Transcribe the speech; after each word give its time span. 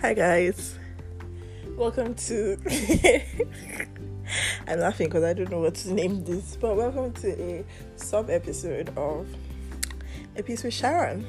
Hi 0.00 0.14
guys, 0.14 0.78
welcome 1.76 2.14
to. 2.14 2.56
I'm 4.68 4.78
laughing 4.78 5.08
because 5.08 5.24
I 5.24 5.32
don't 5.32 5.50
know 5.50 5.58
what 5.58 5.74
to 5.74 5.92
name 5.92 6.24
this, 6.24 6.54
but 6.54 6.76
welcome 6.76 7.12
to 7.14 7.42
a 7.42 7.64
sub 7.96 8.30
episode 8.30 8.96
of 8.96 9.26
A 10.36 10.42
Piece 10.44 10.62
with 10.62 10.72
Sharon. 10.72 11.26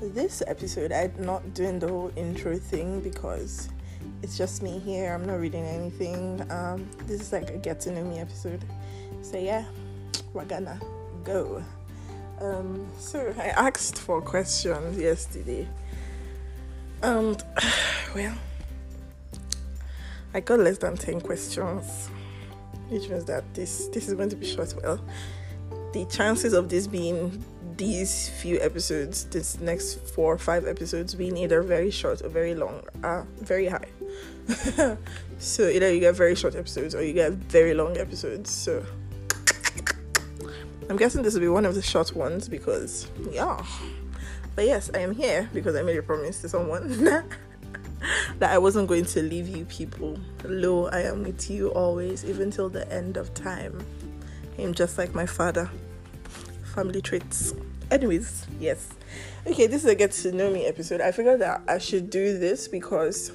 This 0.00 0.42
episode, 0.46 0.92
I'm 0.92 1.12
not 1.18 1.52
doing 1.52 1.78
the 1.78 1.88
whole 1.88 2.10
intro 2.16 2.56
thing 2.56 3.00
because 3.00 3.68
it's 4.22 4.38
just 4.38 4.62
me 4.62 4.78
here. 4.78 5.12
I'm 5.12 5.26
not 5.26 5.40
reading 5.40 5.66
anything. 5.66 6.50
Um, 6.50 6.88
this 7.06 7.20
is 7.20 7.32
like 7.34 7.50
a 7.50 7.58
get 7.58 7.80
to 7.80 7.92
know 7.92 8.02
me 8.02 8.18
episode. 8.18 8.64
So 9.20 9.36
yeah, 9.38 9.66
we're 10.32 10.46
gonna 10.46 10.80
go. 11.22 11.62
Um, 12.40 12.88
so 12.98 13.34
I 13.36 13.48
asked 13.48 13.98
for 13.98 14.22
questions 14.22 14.96
yesterday 14.96 15.68
and 17.04 17.42
um, 17.42 17.68
well, 18.14 18.34
I 20.32 20.40
got 20.40 20.58
less 20.58 20.78
than 20.78 20.96
10 20.96 21.20
questions, 21.20 22.08
which 22.88 23.08
means 23.08 23.24
that 23.26 23.44
this 23.54 23.88
this 23.88 24.08
is 24.08 24.14
going 24.14 24.30
to 24.30 24.36
be 24.36 24.46
short. 24.46 24.74
Well, 24.82 25.00
the 25.92 26.06
chances 26.06 26.54
of 26.54 26.68
this 26.68 26.86
being 26.86 27.44
these 27.76 28.30
few 28.40 28.58
episodes, 28.60 29.24
this 29.26 29.60
next 29.60 30.00
four 30.14 30.34
or 30.34 30.38
five 30.38 30.66
episodes 30.66 31.14
being 31.14 31.36
either 31.36 31.62
very 31.62 31.90
short 31.90 32.22
or 32.22 32.28
very 32.28 32.54
long 32.54 32.82
are 33.02 33.26
very 33.40 33.66
high. 33.66 33.88
so 35.38 35.68
either 35.68 35.92
you 35.92 36.00
get 36.00 36.14
very 36.14 36.34
short 36.34 36.54
episodes 36.54 36.94
or 36.94 37.02
you 37.02 37.12
get 37.12 37.32
very 37.32 37.74
long 37.74 37.98
episodes. 37.98 38.50
So 38.50 38.84
I'm 40.88 40.96
guessing 40.96 41.22
this 41.22 41.34
will 41.34 41.40
be 41.40 41.48
one 41.48 41.66
of 41.66 41.74
the 41.74 41.82
short 41.82 42.14
ones 42.14 42.48
because 42.48 43.08
yeah. 43.30 43.62
But 44.54 44.66
yes, 44.66 44.90
I 44.94 44.98
am 44.98 45.14
here 45.14 45.48
because 45.52 45.74
I 45.74 45.82
made 45.82 45.96
a 45.96 46.02
promise 46.02 46.40
to 46.42 46.48
someone 46.48 47.04
that 48.38 48.52
I 48.52 48.58
wasn't 48.58 48.88
going 48.88 49.04
to 49.06 49.22
leave 49.22 49.48
you 49.48 49.64
people. 49.64 50.18
Lo, 50.44 50.86
I 50.86 51.02
am 51.02 51.24
with 51.24 51.50
you 51.50 51.68
always, 51.68 52.24
even 52.24 52.50
till 52.50 52.68
the 52.68 52.90
end 52.92 53.16
of 53.16 53.34
time. 53.34 53.84
I'm 54.58 54.74
just 54.74 54.98
like 54.98 55.14
my 55.14 55.26
father. 55.26 55.70
Family 56.74 57.00
traits. 57.00 57.54
Anyways, 57.90 58.46
yes. 58.60 58.90
Okay, 59.46 59.66
this 59.66 59.84
is 59.84 59.90
a 59.90 59.94
get 59.94 60.12
to 60.12 60.32
know 60.32 60.50
me 60.50 60.66
episode. 60.66 61.00
I 61.00 61.12
figured 61.12 61.40
that 61.40 61.62
I 61.68 61.78
should 61.78 62.10
do 62.10 62.38
this 62.38 62.68
because 62.68 63.32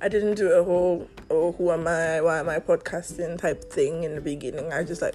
I 0.00 0.08
didn't 0.08 0.34
do 0.34 0.50
a 0.52 0.64
whole 0.64 1.08
oh 1.30 1.52
who 1.52 1.70
am 1.70 1.86
I, 1.86 2.20
why 2.20 2.40
am 2.40 2.48
I 2.48 2.58
podcasting 2.58 3.38
type 3.38 3.64
thing 3.72 4.04
in 4.04 4.16
the 4.16 4.20
beginning. 4.20 4.72
I 4.72 4.82
just 4.84 5.00
like 5.00 5.14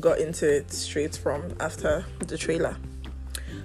got 0.00 0.18
into 0.18 0.50
it 0.50 0.72
straight 0.72 1.16
from 1.16 1.54
after 1.60 2.04
the 2.20 2.36
trailer. 2.36 2.76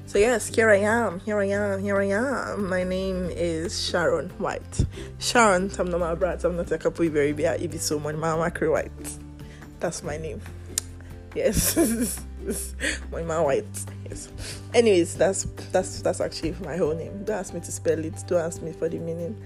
So 0.09 0.17
yes, 0.17 0.47
here 0.47 0.71
I 0.71 0.77
am, 0.77 1.19
here 1.19 1.37
I 1.37 1.49
am, 1.49 1.83
here 1.83 2.01
I 2.01 2.05
am. 2.05 2.67
My 2.67 2.83
name 2.83 3.29
is 3.29 3.87
Sharon 3.87 4.31
White. 4.39 4.87
Sharon, 5.19 5.71
my 5.99 6.15
brat, 6.15 6.43
I'm 6.43 6.57
not 6.57 6.71
a 6.71 6.79
couple 6.79 7.07
baby, 7.11 7.47
I 7.47 7.67
be 7.67 7.77
someone, 7.77 8.19
Mama 8.19 8.49
White. 8.49 8.89
That's 9.79 10.01
my 10.01 10.17
name. 10.17 10.41
Yes. 11.35 11.77
my 13.11 13.21
mom 13.21 13.43
white. 13.43 13.65
Yes. 14.09 14.29
Anyways, 14.73 15.13
that's 15.13 15.43
that's 15.71 16.01
that's 16.01 16.21
actually 16.21 16.55
my 16.65 16.75
whole 16.75 16.95
name. 16.95 17.23
Don't 17.25 17.37
ask 17.37 17.53
me 17.53 17.59
to 17.59 17.71
spell 17.71 18.03
it, 18.03 18.15
don't 18.25 18.41
ask 18.41 18.63
me 18.63 18.71
for 18.71 18.89
the 18.89 18.97
meaning. 18.97 19.39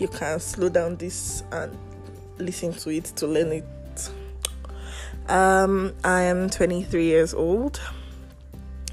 You 0.00 0.08
can 0.08 0.40
slow 0.40 0.68
down 0.68 0.96
this 0.96 1.44
and 1.52 1.78
listen 2.38 2.72
to 2.72 2.90
it 2.90 3.04
to 3.04 3.28
learn 3.28 3.52
it. 3.52 4.10
Um 5.28 5.94
I 6.02 6.22
am 6.22 6.50
23 6.50 7.04
years 7.04 7.34
old. 7.34 7.80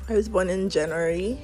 I 0.09 0.15
was 0.15 0.27
born 0.27 0.49
in 0.49 0.69
January 0.69 1.39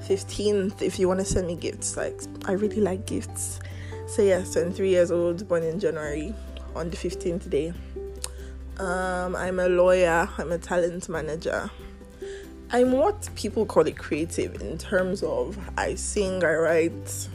15th. 0.00 0.82
If 0.82 0.98
you 0.98 1.08
want 1.08 1.20
to 1.20 1.24
send 1.24 1.46
me 1.46 1.56
gifts, 1.56 1.96
like 1.96 2.20
I 2.44 2.52
really 2.52 2.80
like 2.80 3.06
gifts. 3.06 3.58
So 4.06 4.22
yes, 4.22 4.54
I'm 4.56 4.70
three 4.70 4.90
years 4.90 5.10
old, 5.10 5.48
born 5.48 5.62
in 5.62 5.80
January 5.80 6.34
on 6.74 6.90
the 6.90 6.96
15th 6.96 7.48
day. 7.48 7.72
Um, 8.78 9.34
I'm 9.34 9.58
a 9.58 9.68
lawyer. 9.68 10.28
I'm 10.36 10.52
a 10.52 10.58
talent 10.58 11.08
manager. 11.08 11.70
I'm 12.70 12.92
what 12.92 13.30
people 13.34 13.64
call 13.64 13.86
it 13.86 13.96
creative 13.96 14.60
in 14.60 14.76
terms 14.76 15.22
of 15.22 15.58
I 15.78 15.94
sing, 15.94 16.44
I 16.44 16.54
write, 16.54 17.28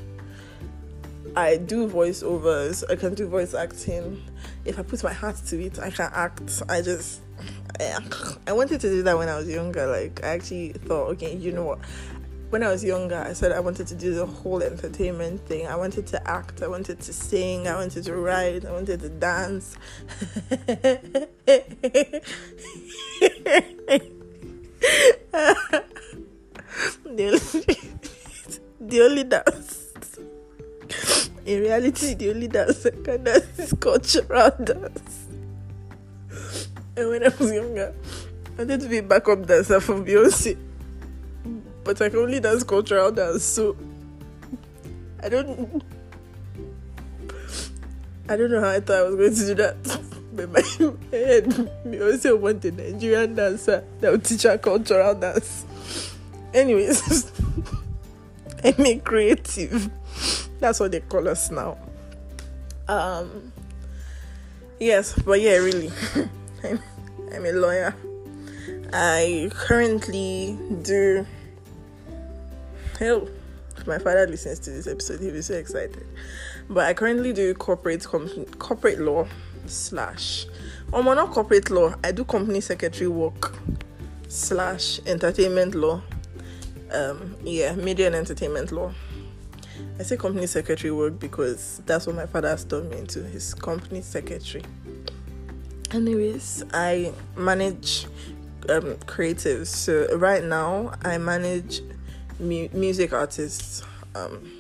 I 1.36 1.58
do 1.58 1.88
voiceovers, 1.88 2.84
I 2.90 2.98
can 2.98 3.16
do 3.16 3.28
voice 3.28 3.54
acting. 3.54 4.22
If 4.66 4.78
I 4.78 4.84
put 4.84 5.04
my 5.04 5.14
heart 5.14 5.38
to 5.48 5.60
it, 5.64 5.80
I 5.80 5.90
can 5.90 6.12
act. 6.14 6.62
I 6.70 6.82
just 6.82 7.22
I 8.48 8.54
wanted 8.54 8.82
to 8.82 8.90
do 8.90 9.04
that 9.04 9.18
when 9.18 9.30
I 9.30 9.38
was 9.38 9.48
younger. 9.48 9.86
Like, 9.88 10.24
I 10.24 10.30
actually 10.30 10.74
thought, 10.74 11.09
okay, 11.12 11.36
you 11.36 11.52
know 11.52 11.66
what? 11.66 11.80
When 12.50 12.64
I 12.64 12.70
was 12.70 12.84
younger, 12.84 13.18
I 13.18 13.32
said 13.34 13.54
I 13.54 13.62
wanted 13.62 13.88
to 13.88 13.96
do 13.96 14.14
the 14.14 14.26
whole 14.26 14.62
entertainment 14.62 15.48
thing. 15.48 15.68
I 15.68 15.76
wanted 15.78 16.06
to 16.08 16.30
act, 16.30 16.62
I 16.62 16.68
wanted 16.68 17.00
to 17.00 17.14
sing, 17.14 17.68
I 17.68 17.76
wanted 17.76 18.04
to 18.04 18.16
write, 18.16 18.66
I 18.66 18.72
wanted 18.74 19.00
to 19.00 19.09
dance. 19.09 19.78
the, 20.50 21.32
only, 27.16 27.80
the 28.82 29.02
only 29.02 29.24
dance, 29.24 29.94
in 31.46 31.62
reality, 31.62 32.16
the 32.16 32.32
only 32.32 32.50
dance 32.50 32.86
I 32.86 32.90
can 32.90 33.24
dance 33.24 33.59
is 33.59 33.74
cultural 33.80 34.52
dance. 34.62 35.21
And 37.02 37.10
when 37.10 37.24
I 37.24 37.30
was 37.30 37.52
younger, 37.52 37.96
I 38.46 38.50
wanted 38.60 38.82
to 38.82 38.88
be 38.88 39.00
a 39.00 39.04
backup 39.04 39.48
dancer 39.48 39.80
for 39.80 39.96
Beyonce. 39.96 40.56
But 41.84 42.00
I 42.00 42.10
can 42.10 42.20
only 42.20 42.40
dance 42.40 42.64
cultural 42.64 43.12
dance, 43.12 43.44
so 43.44 43.76
I 45.24 45.30
don't 45.30 45.84
I 48.30 48.38
don't 48.38 48.52
know 48.52 48.62
how 48.62 48.70
I 48.70 48.80
thought 48.82 48.98
I 48.98 49.04
was 49.10 49.16
going 49.16 49.34
to 49.34 49.46
do 49.48 49.56
that. 49.56 50.00
But 50.34 50.52
my 50.52 50.62
head, 51.12 51.46
Beyonce 51.84 52.40
wanted 52.40 52.80
a 52.80 52.92
Nigerian 52.92 53.34
dancer 53.34 53.84
that 54.00 54.12
would 54.12 54.24
teach 54.24 54.44
her 54.44 54.60
cultural 54.60 55.16
dance. 55.16 55.66
Anyways, 56.54 57.32
I'm 58.64 58.86
a 58.86 59.00
creative. 59.00 59.90
That's 60.60 60.80
what 60.80 60.92
they 60.92 61.00
call 61.00 61.28
us 61.28 61.50
now. 61.50 61.80
Um 62.88 63.52
yes, 64.80 65.18
but 65.26 65.42
yeah, 65.42 65.56
really. 65.56 65.92
I'm, 67.34 67.46
a 67.46 67.52
lawyer. 67.52 67.96
I 68.94 69.50
currently 69.53 70.58
do. 70.81 71.25
Hell, 73.00 73.28
if 73.78 73.88
my 73.88 73.97
father 73.97 74.28
listens 74.28 74.59
to 74.59 74.69
this 74.72 74.88
episode, 74.88 75.19
he'll 75.22 75.34
be 75.34 75.41
so 75.41 75.56
excited. 75.56 76.06
But 76.70 76.86
I 76.86 76.94
currently 76.94 77.34
do 77.34 77.53
corporate 77.53 78.03
company, 78.03 78.46
corporate 78.59 79.00
law 79.00 79.28
slash. 79.66 80.46
Oh, 80.94 81.02
well, 81.03 81.16
not 81.16 81.31
corporate 81.31 81.70
law. 81.70 81.96
I 82.03 82.12
do 82.12 82.24
company 82.24 82.62
secretary 82.62 83.08
work 83.08 83.53
slash 84.28 85.00
entertainment 85.06 85.75
law. 85.75 86.02
Um, 86.91 87.36
yeah, 87.44 87.75
media 87.75 88.08
and 88.08 88.16
entertainment 88.16 88.72
law. 88.72 88.94
I 90.00 90.03
say 90.03 90.18
company 90.18 90.47
secretary 90.47 90.91
work 90.91 91.20
because 91.20 91.81
that's 91.86 92.08
what 92.08 92.16
my 92.16 92.25
father 92.25 92.50
has 92.50 92.64
turned 92.64 92.90
me 92.90 92.97
into. 92.97 93.24
His 93.24 93.53
company 93.53 94.02
secretary 94.02 94.64
anyways 95.94 96.63
i 96.74 97.12
manage 97.35 98.06
um, 98.69 98.96
creatives. 99.06 99.68
So 99.68 100.18
right 100.18 100.44
now 100.44 100.94
i 101.03 101.18
manage 101.18 101.81
mu- 102.40 102.69
music 102.74 103.13
artists. 103.13 103.84
Um, 104.16 104.52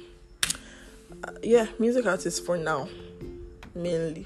yeah 1.43 1.67
music 1.77 2.05
artists 2.05 2.39
for 2.39 2.57
now 2.57 2.89
mainly. 3.75 4.25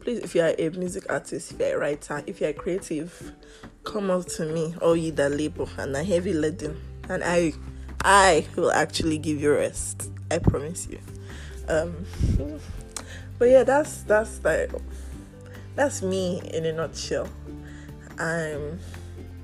Please 0.00 0.20
if 0.20 0.34
you 0.34 0.42
are 0.42 0.54
a 0.58 0.68
music 0.70 1.04
artist 1.10 1.52
if 1.52 1.60
you're 1.60 1.76
a 1.76 1.78
writer 1.78 2.22
if 2.26 2.40
you're 2.40 2.52
creative 2.52 3.32
come 3.84 4.10
up 4.10 4.26
to 4.26 4.46
me. 4.46 4.74
Or 4.80 4.96
you 4.96 5.12
that 5.12 5.32
label 5.32 5.68
and 5.78 5.94
a 5.94 6.02
heavy 6.02 6.32
leading 6.32 6.80
and 7.08 7.22
i 7.24 7.52
i 8.02 8.46
will 8.56 8.72
actually 8.72 9.18
give 9.18 9.40
you 9.40 9.52
rest. 9.52 10.10
I 10.30 10.38
promise 10.38 10.88
you. 10.88 10.98
Um 11.68 12.06
but 13.38 13.48
yeah 13.48 13.62
that's 13.62 14.02
that's 14.02 14.42
like 14.44 14.70
that's 15.74 16.02
me 16.02 16.40
in 16.52 16.66
a 16.66 16.72
nutshell. 16.72 17.28
I'm 18.18 18.78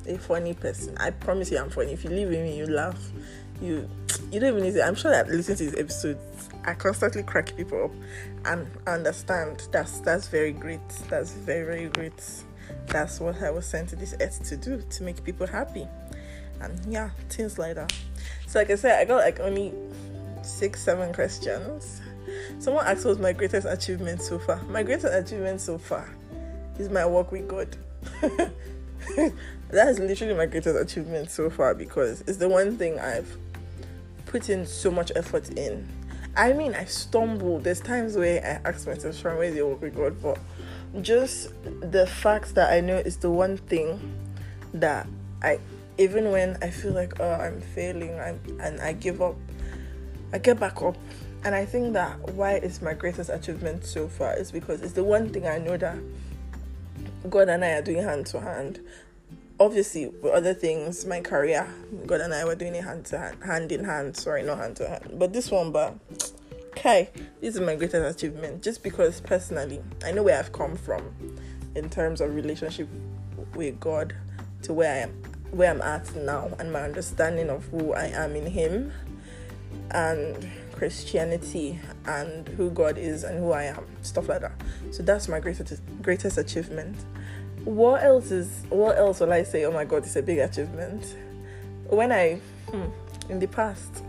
a 0.07 0.19
funny 0.19 0.55
person. 0.55 0.97
I 0.99 1.11
promise 1.11 1.51
you 1.51 1.59
I'm 1.59 1.71
funny. 1.71 1.93
If 1.93 2.05
you 2.05 2.11
live 2.11 2.31
with 2.31 2.43
me, 2.43 2.57
you 2.57 2.67
laugh. 2.67 3.11
You 3.61 3.89
you 4.31 4.41
don't 4.41 4.51
even 4.51 4.63
need 4.63 4.75
to 4.75 4.85
I'm 4.85 4.95
sure 4.95 5.11
that 5.11 5.29
listening 5.29 5.57
to 5.59 5.65
these 5.65 5.79
episodes 5.81 6.21
I 6.67 6.75
constantly 6.75 7.23
crack 7.23 7.57
people 7.57 7.85
up 7.85 7.93
and 8.45 8.69
understand 8.87 9.69
that's 9.71 10.01
that's 10.01 10.29
very 10.29 10.53
great. 10.53 10.87
That's 11.09 11.33
very, 11.33 11.65
very 11.65 11.89
great. 11.89 12.21
That's 12.89 13.21
what 13.21 13.41
I 13.41 13.51
was 13.51 13.67
sent 13.67 13.89
to 13.91 13.97
this 13.97 14.15
earth 14.21 14.43
to 14.49 14.57
do, 14.57 14.83
to 14.83 15.03
make 15.05 15.23
people 15.23 15.47
happy. 15.47 15.87
And 16.61 16.81
yeah, 16.93 17.11
things 17.29 17.59
like 17.59 17.77
that. 17.77 17.93
So 18.47 18.59
like 18.59 18.71
I 18.71 18.75
said, 18.75 18.99
I 18.99 19.05
got 19.05 19.19
like 19.19 19.39
only 19.41 19.73
six, 20.43 20.83
seven 20.83 21.13
questions. 21.13 22.01
Someone 22.59 22.87
asked 22.87 23.05
what's 23.05 23.21
my 23.21 23.33
greatest 23.33 23.67
achievement 23.67 24.23
so 24.23 24.39
far. 24.39 24.63
My 24.65 24.83
greatest 24.83 25.13
achievement 25.13 25.61
so 25.61 25.77
far 25.79 26.09
is 26.79 26.89
my 26.89 27.07
work 27.07 27.31
with 27.31 27.47
God. 27.47 27.77
that 29.71 29.89
is 29.89 29.99
literally 29.99 30.35
my 30.35 30.47
greatest 30.47 30.77
achievement 30.77 31.31
so 31.31 31.51
far 31.51 31.75
because 31.75 32.23
it's 32.23 32.39
the 32.39 32.49
one 32.49 32.79
thing 32.79 32.99
I've 32.99 33.37
put 34.25 34.49
in 34.49 34.65
so 34.67 34.91
much 34.91 35.13
effort 35.15 35.51
in. 35.51 35.87
I 36.37 36.53
mean, 36.53 36.75
I 36.75 36.85
stumble. 36.85 37.61
There's 37.61 37.81
times 37.81 38.17
where 38.17 38.43
I 38.43 38.69
ask 38.69 38.87
myself, 38.87 39.17
"From 39.17 39.39
"Where 39.39 39.49
is 39.49 39.55
your 39.55 39.69
work 39.69 39.83
with 39.83 39.97
God?" 39.97 40.23
But 40.23 40.39
just 41.03 41.53
the 41.81 42.07
fact 42.07 42.55
that 42.55 42.73
I 42.73 42.81
know 42.81 42.97
it's 42.97 43.17
the 43.17 43.31
one 43.31 43.57
thing 43.57 44.01
that 44.75 45.07
I, 45.43 45.59
even 45.99 46.31
when 46.31 46.59
I 46.63 46.71
feel 46.71 46.93
like 46.93 47.21
oh 47.21 47.33
I'm 47.33 47.61
failing, 47.61 48.19
I'm, 48.19 48.41
and 48.61 48.81
I 48.81 48.93
give 48.93 49.23
up, 49.23 49.37
I 50.33 50.39
get 50.39 50.61
back 50.61 50.83
up. 50.83 50.97
And 51.47 51.55
I 51.55 51.65
think 51.65 51.93
that 51.93 52.19
why 52.33 52.55
it's 52.55 52.83
my 52.83 52.93
greatest 52.93 53.31
achievement 53.31 53.85
so 53.85 54.09
far 54.09 54.37
is 54.37 54.51
because 54.51 54.83
it's 54.83 54.95
the 54.95 55.05
one 55.05 55.29
thing 55.29 55.47
I 55.47 55.59
know 55.59 55.77
that 55.77 55.97
God 57.31 57.49
and 57.49 57.65
I 57.65 57.75
are 57.75 57.83
doing 57.83 58.03
hand 58.03 58.27
to 58.27 58.41
hand. 58.41 58.81
Obviously, 59.61 60.09
with 60.09 60.33
other 60.33 60.55
things, 60.55 61.07
my 61.07 61.21
career, 61.21 61.73
God 62.05 62.21
and 62.21 62.35
I 62.35 62.45
were 62.45 62.57
doing 62.57 62.75
it 62.75 62.83
hand 62.83 63.05
to 63.07 63.19
hand, 63.19 63.45
hand 63.45 63.71
in 63.71 63.85
hand. 63.85 64.17
Sorry, 64.17 64.43
not 64.43 64.59
hand 64.59 64.75
to 64.79 64.89
hand. 64.89 65.09
But 65.21 65.33
this 65.33 65.53
one, 65.53 65.71
but 65.71 65.95
okay, 66.73 67.11
this 67.41 67.55
is 67.55 67.61
my 67.61 67.77
greatest 67.77 68.17
achievement. 68.17 68.65
Just 68.65 68.83
because 68.83 69.21
personally, 69.21 69.81
I 70.05 70.11
know 70.11 70.25
where 70.25 70.41
I've 70.41 70.51
come 70.51 70.75
from 70.75 71.15
in 71.77 71.89
terms 71.89 72.21
of 72.21 72.35
relationship 72.35 72.89
with 73.55 73.79
God 73.79 74.17
to 74.63 74.75
where 74.75 74.93
I 74.93 74.97
am, 74.97 75.11
where 75.53 75.71
I'm 75.71 75.81
at 75.81 76.13
now, 76.17 76.51
and 76.59 76.73
my 76.73 76.83
understanding 76.83 77.51
of 77.51 77.67
who 77.67 77.93
I 77.93 78.07
am 78.07 78.35
in 78.35 78.47
Him, 78.47 78.91
and 79.91 80.51
Christianity 80.73 81.79
and 82.07 82.47
who 82.49 82.71
God 82.71 82.99
is 82.99 83.25
and 83.25 83.39
who 83.39 83.53
I 83.53 83.65
am, 83.65 83.85
stuff 84.03 84.29
like 84.29 84.43
that. 84.43 84.53
So 84.91 85.03
that's 85.03 85.29
my 85.29 85.41
greatest 85.41 85.81
greatest 86.03 86.39
achievement. 86.39 86.97
What 87.65 88.05
else 88.05 88.31
is 88.31 88.65
what 88.69 88.99
else 88.99 89.21
will 89.21 89.33
I 89.33 89.43
say? 89.43 89.65
Oh 89.65 89.73
my 89.73 89.85
God, 89.85 89.99
it's 89.99 90.17
a 90.17 90.23
big 90.23 90.39
achievement. 90.39 91.17
When 91.89 92.13
I 92.13 92.41
hmm, 92.71 92.87
in 93.31 93.41
the 93.41 93.49
past, 93.49 94.03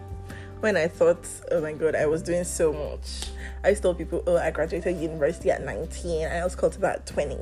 when 0.60 0.76
I 0.76 0.88
thought, 0.88 1.26
oh 1.52 1.62
my 1.62 1.74
God, 1.74 1.96
I 1.96 2.06
was 2.06 2.22
doing 2.22 2.44
so 2.44 2.74
much. 2.74 3.30
I 3.64 3.70
used 3.70 3.82
to 3.82 3.90
tell 3.90 3.96
people, 3.96 4.24
oh, 4.28 4.38
I 4.38 4.52
graduated 4.52 4.98
university 4.98 5.52
at 5.52 5.64
19. 5.64 6.28
I 6.28 6.44
was 6.44 6.56
called 6.56 6.76
about 6.76 7.06
20. 7.06 7.38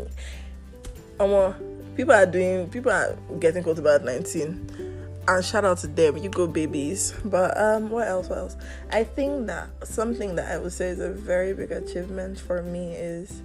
Um, 1.19 1.55
people 1.95 2.13
are 2.13 2.25
doing, 2.25 2.69
people 2.69 2.91
are 2.91 3.17
getting 3.39 3.63
called 3.63 3.79
about 3.79 4.03
19 4.03 4.84
and 5.27 5.43
shout 5.43 5.65
out 5.65 5.77
to 5.79 5.87
them 5.87 6.17
you 6.17 6.29
go 6.29 6.47
babies. 6.47 7.13
But 7.25 7.57
um 7.57 7.89
what 7.89 8.07
else 8.07 8.29
what 8.29 8.37
else? 8.39 8.57
I 8.91 9.03
think 9.03 9.47
that 9.47 9.69
something 9.87 10.35
that 10.35 10.51
i 10.51 10.57
would 10.57 10.73
say 10.73 10.89
is 10.89 10.99
a 10.99 11.09
very 11.09 11.53
big 11.53 11.71
achievement 11.71 12.39
for 12.39 12.61
me 12.61 12.93
is 12.93 13.41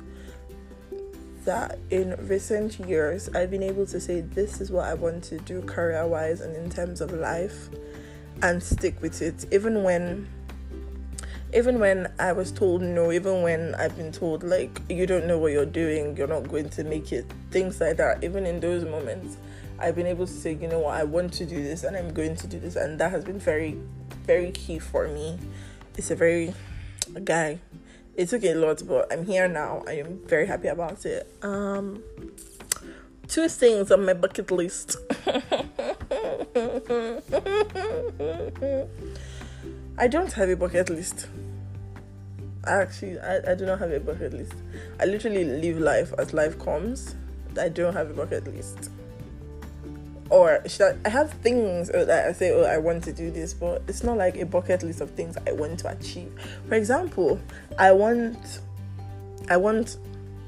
that 1.44 1.78
in 1.88 2.14
recent 2.28 2.78
years 2.80 3.30
i've 3.30 3.50
been 3.50 3.62
able 3.62 3.86
to 3.86 3.98
say 3.98 4.20
this 4.20 4.60
is 4.60 4.70
what 4.70 4.84
i 4.84 4.92
want 4.92 5.24
to 5.24 5.38
do 5.38 5.62
career 5.62 6.06
wise 6.06 6.42
and 6.42 6.54
in 6.54 6.68
terms 6.68 7.00
of 7.00 7.12
life 7.12 7.70
and 8.42 8.62
stick 8.62 9.00
with 9.00 9.22
it. 9.22 9.46
Even 9.52 9.82
when 9.82 10.28
even 11.52 11.80
when 11.80 12.12
I 12.20 12.32
was 12.32 12.52
told 12.52 12.80
no, 12.80 13.10
even 13.10 13.42
when 13.42 13.74
I've 13.74 13.96
been 13.96 14.12
told 14.12 14.44
like 14.44 14.80
you 14.88 15.06
don't 15.06 15.26
know 15.26 15.38
what 15.38 15.52
you're 15.52 15.66
doing, 15.66 16.16
you're 16.16 16.28
not 16.28 16.48
going 16.48 16.68
to 16.70 16.84
make 16.84 17.12
it, 17.12 17.26
things 17.50 17.80
like 17.80 17.96
that, 17.96 18.22
even 18.22 18.46
in 18.46 18.60
those 18.60 18.84
moments, 18.84 19.36
I've 19.80 19.94
been 19.94 20.06
able 20.06 20.26
to 20.26 20.32
say, 20.32 20.52
you 20.52 20.68
know 20.68 20.80
what, 20.80 20.94
I 20.94 21.04
want 21.04 21.32
to 21.34 21.46
do 21.46 21.62
this 21.62 21.84
and 21.84 21.96
I'm 21.96 22.12
going 22.12 22.36
to 22.36 22.46
do 22.46 22.60
this. 22.60 22.76
And 22.76 23.00
that 23.00 23.10
has 23.10 23.24
been 23.24 23.38
very, 23.38 23.78
very 24.26 24.50
key 24.50 24.78
for 24.78 25.08
me. 25.08 25.38
It's 25.96 26.10
a 26.10 26.16
very, 26.16 26.52
a 27.14 27.20
guy, 27.20 27.60
it 28.14 28.28
took 28.28 28.44
a 28.44 28.52
lot, 28.54 28.82
but 28.86 29.10
I'm 29.10 29.24
here 29.24 29.48
now. 29.48 29.82
I 29.86 29.92
am 29.92 30.20
very 30.26 30.46
happy 30.46 30.68
about 30.68 31.06
it. 31.06 31.26
Um, 31.42 32.02
two 33.26 33.48
things 33.48 33.90
on 33.90 34.04
my 34.04 34.12
bucket 34.12 34.50
list. 34.50 34.96
I 39.96 40.08
don't 40.08 40.32
have 40.34 40.50
a 40.50 40.56
bucket 40.56 40.90
list. 40.90 41.28
I 42.64 42.72
Actually, 42.82 43.18
I, 43.20 43.52
I 43.52 43.54
do 43.54 43.64
not 43.64 43.78
have 43.78 43.92
a 43.92 44.00
bucket 44.00 44.34
list. 44.34 44.52
I 45.00 45.06
literally 45.06 45.44
live 45.44 45.78
life 45.78 46.12
as 46.18 46.34
life 46.34 46.58
comes. 46.58 47.14
I 47.58 47.70
don't 47.70 47.94
have 47.94 48.10
a 48.10 48.14
bucket 48.14 48.46
list 48.54 48.90
or 50.30 50.62
I, 50.64 50.94
I, 51.04 51.08
have 51.08 51.32
things 51.32 51.88
that 51.88 52.28
I 52.28 52.32
say, 52.32 52.52
oh, 52.52 52.62
I 52.62 52.78
want 52.78 53.04
to 53.04 53.12
do 53.12 53.30
this, 53.30 53.52
but 53.52 53.82
it's 53.88 54.04
not 54.04 54.16
like 54.16 54.36
a 54.36 54.46
bucket 54.46 54.82
list 54.82 55.00
of 55.00 55.10
things 55.10 55.36
I 55.46 55.52
want 55.52 55.80
to 55.80 55.90
achieve. 55.90 56.32
For 56.68 56.76
example, 56.76 57.40
I 57.78 57.92
want, 57.92 58.60
I 59.48 59.56
want 59.56 59.98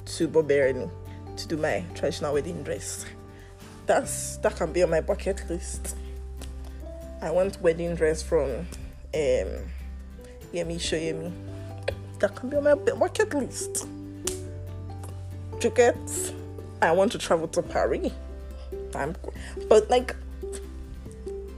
to 0.05 0.29
Boberni 0.29 0.90
to 1.37 1.49
do 1.49 1.56
my 1.56 1.84
traditional 1.94 2.34
wedding 2.34 2.62
dress. 2.62 3.05
That's 3.87 4.37
that 4.38 4.56
can 4.56 4.73
be 4.73 4.82
on 4.84 4.90
my 4.90 5.00
bucket 5.00 5.49
list. 5.50 5.96
I 7.20 7.31
want 7.31 7.61
wedding 7.61 7.96
dress 7.96 8.23
from 8.23 8.50
um, 8.50 8.67
Yemi 10.52 10.76
Shoyemi. 10.76 11.32
That 12.20 12.37
can 12.37 12.49
be 12.50 12.56
on 12.56 12.64
my 12.64 12.75
bucket 12.75 13.35
list. 13.35 13.88
Tickets. 15.58 16.32
I 16.81 16.93
want 16.93 17.12
to 17.12 17.19
travel 17.19 17.49
to 17.49 17.62
Paris 17.62 18.12
I'm, 18.97 19.15
but 19.69 19.89
like, 19.91 20.15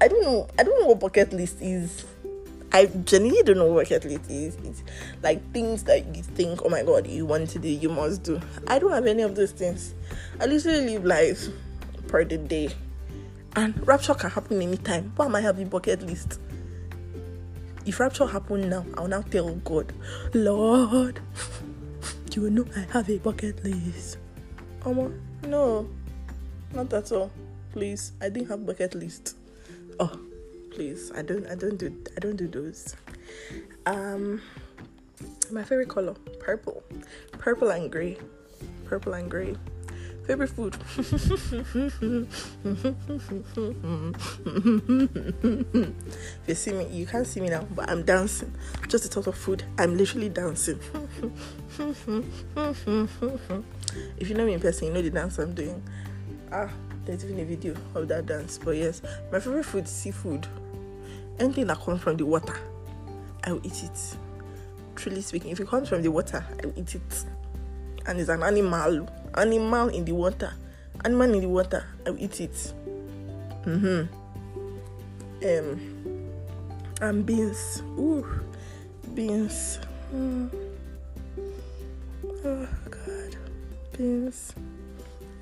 I 0.01 0.09
don't 0.09 0.23
know. 0.23 0.49
I 0.59 0.63
don't 0.63 0.81
know 0.81 0.89
what 0.89 1.01
bucket 1.01 1.33
list 1.33 1.59
is. 1.61 2.05
I 2.73 2.87
genuinely 2.87 3.43
don't 3.45 3.59
know 3.59 3.67
what 3.67 3.85
bucket 3.89 4.05
list 4.05 4.31
is. 4.31 4.57
It's 4.65 4.83
like 5.23 5.53
things 5.53 5.85
that 5.85 6.15
you 6.15 6.23
think, 6.23 6.61
oh 6.65 6.69
my 6.69 6.83
god, 6.83 7.07
you 7.07 7.25
want 7.25 7.49
to 7.51 7.59
do, 7.59 7.69
you 7.69 7.89
must 7.89 8.25
do. 8.25 8.41
I 8.67 8.79
don't 8.79 8.93
have 8.93 9.07
any 9.07 9.23
of 9.23 9.37
those 9.37 9.53
things. 9.53 9.95
I 10.41 10.47
literally 10.47 10.81
live 10.81 11.05
life 11.05 11.49
per 12.09 12.25
the 12.25 12.37
day, 12.37 12.71
and 13.57 13.87
rapture 13.87 14.15
can 14.15 14.31
happen 14.31 14.61
anytime. 14.61 15.13
Why 15.17 15.27
am 15.27 15.37
I 15.37 15.41
having 15.41 15.69
bucket 15.69 16.03
list? 16.03 16.41
If 17.87 18.01
rapture 18.01 18.27
happen 18.27 18.69
now, 18.69 18.85
I'll 18.97 19.09
now 19.09 19.23
tell 19.23 19.55
God, 19.57 19.93
Lord, 20.33 21.21
you 22.35 22.51
know 22.51 22.65
I 22.77 22.81
have 22.93 23.09
a 23.09 23.19
bucket 23.19 23.63
list. 23.63 24.19
Um, 24.85 25.21
no. 25.47 25.89
Not 26.75 26.93
at 26.93 27.13
all. 27.13 27.31
Please. 27.73 28.13
I 28.21 28.29
didn't 28.29 28.49
have 28.49 28.67
bucket 28.67 28.97
list. 28.97 29.37
Oh, 30.01 30.11
please. 30.73 31.13
I 31.15 31.23
don't 31.23 31.47
I 31.47 31.55
don't 31.55 31.77
do 31.77 31.97
I 32.17 32.21
don't 32.21 32.35
do 32.37 32.49
those. 32.49 32.97
Um 33.87 34.43
my 35.53 35.63
favorite 35.63 35.89
color, 35.89 36.15
purple. 36.41 36.83
Purple 37.39 37.71
and 37.71 37.93
grey. 37.93 38.19
Purple 38.87 39.15
and 39.15 39.31
grey. 39.31 39.55
Favorite 40.27 40.51
food. 40.51 40.77
if 40.97 41.75
you 46.49 46.55
see 46.55 46.73
me, 46.73 46.87
you 46.91 47.07
can't 47.07 47.27
see 47.27 47.41
me 47.41 47.51
now, 47.51 47.67
but 47.75 47.91
I'm 47.91 48.05
dancing. 48.05 48.55
Just 48.89 49.05
the 49.05 49.11
thought 49.11 49.27
of 49.27 49.37
food, 49.37 49.65
I'm 49.79 49.99
literally 49.99 50.31
dancing. 50.31 50.81
if 54.19 54.29
you 54.29 54.35
know 54.35 54.47
me 54.47 54.55
in 54.55 54.61
person, 54.61 54.89
you 54.89 54.95
know 54.95 55.03
the 55.03 55.11
dance 55.11 55.39
I'm 55.39 55.55
doing 55.55 55.83
ah, 56.55 56.71
there's 57.05 57.25
even 57.25 57.41
a 57.41 57.45
video 57.45 57.75
of 57.95 58.09
that 58.09 58.27
dance. 58.27 58.59
But 58.63 58.77
yes, 58.77 59.03
my 59.33 59.41
favorite 59.41 59.65
food 59.65 59.85
is 59.85 59.91
seafood. 59.91 60.47
Anything 61.39 61.67
that 61.67 61.81
comes 61.81 62.01
from 62.01 62.17
the 62.17 62.25
water, 62.25 62.57
I 63.43 63.53
will 63.53 63.67
eat 63.67 63.83
it. 63.83 64.17
Truly 64.95 65.21
speaking, 65.21 65.51
if 65.51 65.61
it 65.61 65.67
comes 65.67 65.89
from 65.89 66.03
the 66.03 66.11
water, 66.11 66.45
I 66.63 66.67
will 66.67 66.79
eat 66.79 66.95
it. 66.95 67.25
And 68.07 68.21
it's 68.21 68.29
an 68.29 68.43
animal, 68.43 69.09
animal 69.37 69.89
in 69.89 70.05
the 70.05 70.13
water, 70.13 70.53
animal 71.05 71.35
in 71.35 71.41
the 71.41 71.49
water, 71.49 71.85
I 72.07 72.11
will 72.11 72.23
eat 72.23 72.41
it. 72.41 72.73
mm-hmm 73.65 74.07
Um, 75.45 76.31
and 77.01 77.27
beans. 77.27 77.83
Ooh, 77.99 78.27
beans. 79.15 79.81
Mm. 80.15 80.49
Oh 82.45 82.69
God, 82.91 83.37
beans. 83.97 84.55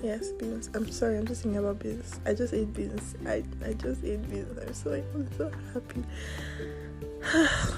Yes, 0.03 0.33
beans. 0.33 0.69
I'm 0.75 0.91
sorry, 0.91 1.17
I'm 1.17 1.27
just 1.27 1.43
thinking 1.43 1.61
about 1.61 1.79
beans. 1.79 2.19
I 2.27 2.35
just 2.35 2.53
ate 2.53 2.75
beans. 2.75 3.15
I, 3.25 3.45
I 3.65 3.73
just 3.75 4.03
ate 4.03 4.29
beans. 4.29 4.59
I'm 4.59 4.75
so 4.75 4.93
I'm 4.93 5.29
so 5.39 5.53
happy. 5.73 6.05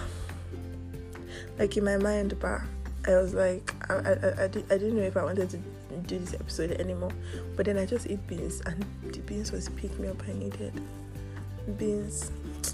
like 1.58 1.76
in 1.76 1.84
my 1.84 1.98
mind, 1.98 2.38
but 2.40 2.62
I 3.06 3.16
was 3.16 3.34
like, 3.34 3.74
I, 3.90 3.94
I, 3.94 3.98
I, 3.98 4.44
I, 4.44 4.48
didn't 4.48 4.96
know 4.96 5.02
if 5.02 5.18
I 5.18 5.24
wanted 5.24 5.50
to 5.50 5.58
do 6.06 6.18
this 6.18 6.32
episode 6.32 6.72
anymore. 6.80 7.12
But 7.56 7.66
then 7.66 7.76
I 7.76 7.84
just 7.84 8.08
ate 8.08 8.26
beans, 8.26 8.62
and 8.62 8.82
the 9.12 9.18
beans 9.20 9.52
was 9.52 9.68
pick 9.68 9.96
me 9.98 10.08
up. 10.08 10.22
I 10.26 10.32
needed 10.32 10.80
beans. 11.76 12.32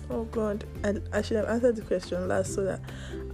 Oh 0.09 0.25
God, 0.25 0.65
I, 0.85 0.95
I 1.13 1.23
should 1.23 1.39
have 1.39 1.49
answered 1.49 1.75
the 1.75 1.83
question 1.83 2.29
last 2.29 2.55
so 2.55 2.63
that 2.65 2.81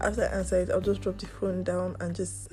after 0.00 0.22
I 0.22 0.38
answer 0.38 0.60
it, 0.60 0.70
I'll 0.70 0.80
just 0.80 1.02
drop 1.02 1.18
the 1.18 1.26
phone 1.26 1.62
down 1.62 1.96
and 2.00 2.16
just 2.16 2.50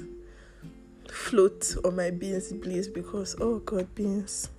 float 1.14 1.76
on 1.86 1.96
my 1.96 2.10
beans 2.10 2.52
please 2.62 2.88
because 2.88 3.36
oh 3.40 3.60
god 3.60 3.88
beans. 3.94 4.50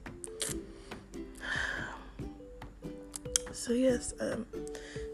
So 3.52 3.72
yes 3.72 4.14
um 4.20 4.46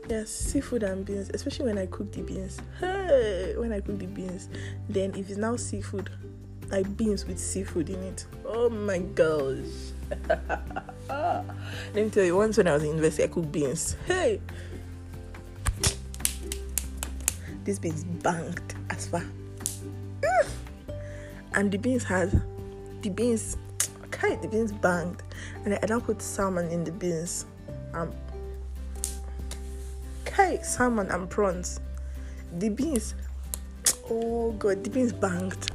yes 0.09 0.29
seafood 0.29 0.83
and 0.83 1.05
beans 1.05 1.31
especially 1.33 1.67
when 1.67 1.79
i 1.79 1.87
cook 1.87 2.13
the 2.13 2.23
beans. 2.23 2.61
Hey 2.79 3.55
when 3.57 3.73
i 3.73 3.81
cook 3.81 3.99
the 3.99 4.07
beans 4.07 4.49
then 4.89 5.15
if 5.15 5.31
it's 5.31 5.39
now 5.39 5.57
seafood 5.57 6.11
like 6.71 6.97
beans 6.97 7.25
with 7.25 7.39
seafood 7.39 7.89
in 7.89 8.03
it. 8.03 8.27
Oh 8.45 8.69
my 8.69 8.99
gosh. 8.99 9.67
Let 11.09 11.45
me 11.95 12.11
tell 12.11 12.25
you 12.25 12.37
once 12.37 12.59
when 12.59 12.69
i 12.69 12.75
was 12.75 12.83
in 12.83 12.91
university 12.91 13.25
i 13.25 13.29
cooked 13.29 13.51
beans. 13.51 13.97
Hey! 14.07 14.41
This 17.65 17.79
beans 17.79 18.05
banged 18.05 18.75
as 18.91 19.07
far. 19.07 19.25
And 21.55 21.71
the 21.71 21.79
beans 21.79 22.05
had 22.05 22.31
the 23.03 23.11
beans 23.11 23.57
okay, 24.05 24.37
the 24.37 24.49
beans 24.49 24.73
banged. 24.73 25.23
And 25.65 25.79
I 25.83 25.87
don't 25.87 26.05
put 26.05 26.23
salmon 26.23 26.69
in 26.71 26.85
the 26.85 26.93
beans. 26.93 27.47
Um 27.95 28.13
okay, 30.27 30.61
salmon 30.63 31.09
and 31.09 31.29
prawns. 31.29 31.81
The 32.59 32.69
beans 32.69 33.15
oh 34.11 34.53
god, 34.53 34.85
the 34.85 34.91
beans 34.91 35.13
banged. 35.13 35.71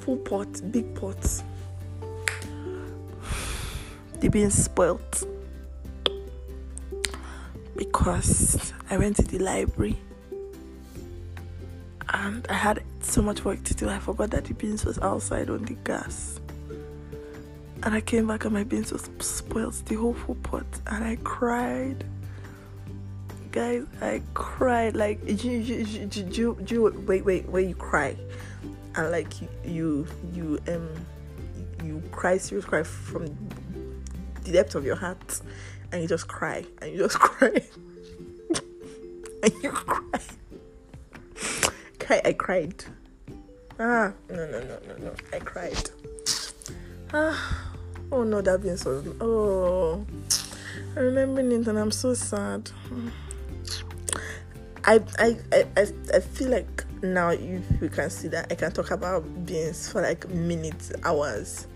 Full 0.00 0.16
pot, 0.18 0.48
big 0.70 0.94
pots. 0.94 1.42
The 4.20 4.28
beans 4.28 4.54
spoilt 4.54 5.26
because 7.76 8.72
I 8.90 8.96
went 8.96 9.16
to 9.16 9.22
the 9.22 9.38
library 9.38 9.98
and 12.12 12.46
I 12.48 12.54
had 12.54 12.82
so 13.04 13.22
much 13.22 13.44
work 13.44 13.62
to 13.64 13.74
do. 13.74 13.88
I 13.88 13.98
forgot 13.98 14.30
that 14.30 14.44
the 14.44 14.54
beans 14.54 14.84
was 14.84 14.98
outside 14.98 15.50
on 15.50 15.64
the 15.64 15.74
gas. 15.74 16.40
And 17.82 17.94
I 17.94 18.00
came 18.00 18.26
back 18.26 18.44
and 18.44 18.54
my 18.54 18.64
beans 18.64 18.92
was 18.92 19.10
spoiled, 19.20 19.74
the 19.86 19.96
whole 19.96 20.14
full 20.14 20.36
pot, 20.36 20.66
and 20.86 21.04
I 21.04 21.16
cried. 21.22 22.04
Guys, 23.52 23.84
I 24.00 24.22
cried 24.32 24.96
like 24.96 25.20
you, 25.44 25.52
you, 25.52 26.08
you, 26.10 26.58
you, 26.66 27.04
wait, 27.06 27.24
wait, 27.24 27.48
wait, 27.48 27.68
you 27.68 27.74
cry, 27.74 28.16
and 28.96 29.10
like 29.10 29.40
you, 29.40 29.48
you, 29.64 30.06
you 30.32 30.58
um, 30.68 30.88
you 31.84 32.02
cry, 32.10 32.38
serious 32.38 32.64
cry 32.64 32.82
from 32.82 33.26
the 34.42 34.52
depth 34.52 34.74
of 34.74 34.84
your 34.84 34.96
heart, 34.96 35.40
and 35.92 36.02
you 36.02 36.08
just 36.08 36.26
cry, 36.26 36.64
and 36.80 36.92
you 36.92 36.98
just 36.98 37.18
cry, 37.20 37.60
and 39.42 39.52
you 39.62 39.70
cry. 39.70 40.13
Cry, 42.14 42.30
I 42.30 42.32
cried. 42.34 42.84
Ah, 43.80 44.12
no, 44.30 44.46
no, 44.46 44.60
no, 44.60 44.78
no, 44.86 44.96
no, 44.98 45.14
I 45.32 45.40
cried. 45.40 45.90
Ah, 47.12 47.72
oh 48.12 48.22
no, 48.22 48.40
that 48.40 48.62
being 48.62 48.76
so. 48.76 49.02
Oh, 49.20 50.06
I 50.96 51.00
remember 51.00 51.40
it, 51.40 51.66
and 51.66 51.76
I'm 51.76 51.90
so 51.90 52.14
sad. 52.14 52.70
I, 54.84 55.00
I, 55.18 55.36
I, 55.76 55.86
I 56.14 56.20
feel 56.20 56.50
like 56.50 56.84
now 57.02 57.30
if 57.30 57.82
you 57.82 57.88
can 57.88 58.10
see 58.10 58.28
that 58.28 58.46
I 58.52 58.54
can 58.54 58.70
talk 58.70 58.92
about 58.92 59.24
beans 59.44 59.90
for 59.90 60.02
like 60.02 60.28
minutes, 60.28 60.92
hours 61.02 61.66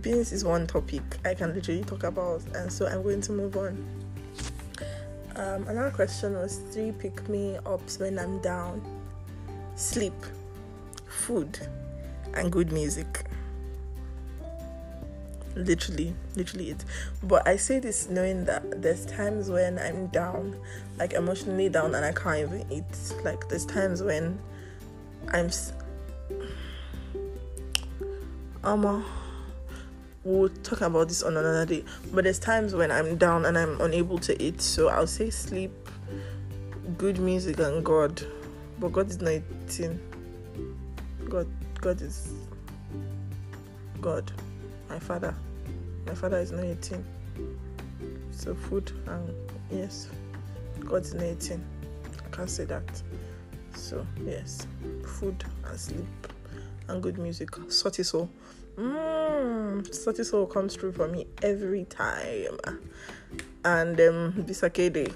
beans 0.00 0.32
is 0.32 0.44
one 0.44 0.66
topic 0.66 1.02
I 1.26 1.34
can 1.34 1.52
literally 1.52 1.82
talk 1.82 2.04
about, 2.04 2.42
and 2.54 2.72
so 2.72 2.86
I'm 2.86 3.02
going 3.02 3.20
to 3.20 3.32
move 3.32 3.56
on. 3.56 3.84
Um, 5.36 5.66
another 5.66 5.90
question 5.90 6.34
was 6.34 6.60
three 6.70 6.92
pick 6.92 7.28
me 7.28 7.58
ups 7.66 7.98
when 7.98 8.18
I'm 8.18 8.38
down 8.38 8.80
sleep, 9.76 10.14
food, 11.06 11.58
and 12.34 12.50
good 12.50 12.72
music. 12.72 13.24
Literally, 15.56 16.14
literally 16.34 16.70
it. 16.70 16.84
But 17.22 17.46
I 17.46 17.56
say 17.56 17.78
this 17.78 18.08
knowing 18.08 18.44
that 18.46 18.82
there's 18.82 19.06
times 19.06 19.48
when 19.50 19.78
I'm 19.78 20.08
down, 20.08 20.56
like 20.98 21.12
emotionally 21.12 21.68
down, 21.68 21.94
and 21.94 22.04
I 22.04 22.12
can't 22.12 22.40
even 22.40 22.66
eat. 22.70 22.84
Like, 23.22 23.48
there's 23.48 23.64
times 23.64 24.02
when 24.02 24.38
I'm. 25.28 25.50
Um, 28.64 29.04
we'll 30.24 30.48
talk 30.48 30.80
about 30.80 31.08
this 31.08 31.22
on 31.22 31.36
another 31.36 31.66
day. 31.66 31.84
But 32.12 32.24
there's 32.24 32.38
times 32.38 32.74
when 32.74 32.90
I'm 32.90 33.16
down 33.16 33.44
and 33.44 33.56
I'm 33.56 33.80
unable 33.80 34.18
to 34.18 34.42
eat, 34.42 34.60
so 34.60 34.88
I'll 34.88 35.06
say 35.06 35.30
sleep, 35.30 35.72
good 36.98 37.18
music, 37.20 37.60
and 37.60 37.84
God. 37.84 38.26
But 38.78 38.92
God 38.92 39.08
is 39.08 39.20
not 39.20 39.32
eating. 39.32 40.00
God, 41.28 41.46
God 41.80 42.00
is 42.02 42.32
God, 44.00 44.30
my 44.88 44.98
Father. 44.98 45.34
My 46.06 46.14
Father 46.14 46.38
is 46.38 46.52
not 46.52 46.64
eating. 46.64 47.04
So 48.30 48.54
food 48.54 48.92
and 49.06 49.34
yes, 49.70 50.08
God 50.80 51.02
is 51.02 51.14
not 51.14 51.24
eating. 51.24 51.64
I 52.24 52.36
can't 52.36 52.50
say 52.50 52.64
that. 52.66 53.02
So 53.74 54.06
yes, 54.24 54.66
food 55.04 55.42
and 55.64 55.80
sleep 55.80 56.06
and 56.88 57.02
good 57.02 57.18
music. 57.18 57.50
Sort 57.68 57.98
is 57.98 58.12
all. 58.14 58.28
Mmm, 58.76 60.24
Soul 60.24 60.46
comes 60.46 60.74
through 60.74 60.92
for 60.92 61.08
me 61.08 61.26
every 61.42 61.84
time. 61.84 62.58
And 63.64 64.00
um, 64.00 64.32
Bisakede. 64.46 65.14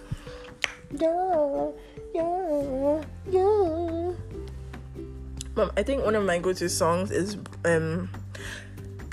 Yeah, 0.93 1.69
yeah, 2.15 3.05
yeah. 3.31 4.13
Mom, 5.55 5.73
I 5.77 5.83
think 5.83 6.05
one 6.05 6.15
of 6.15 6.25
my 6.25 6.39
go-to 6.39 6.69
songs 6.69 7.11
is 7.11 7.37
um 7.65 8.09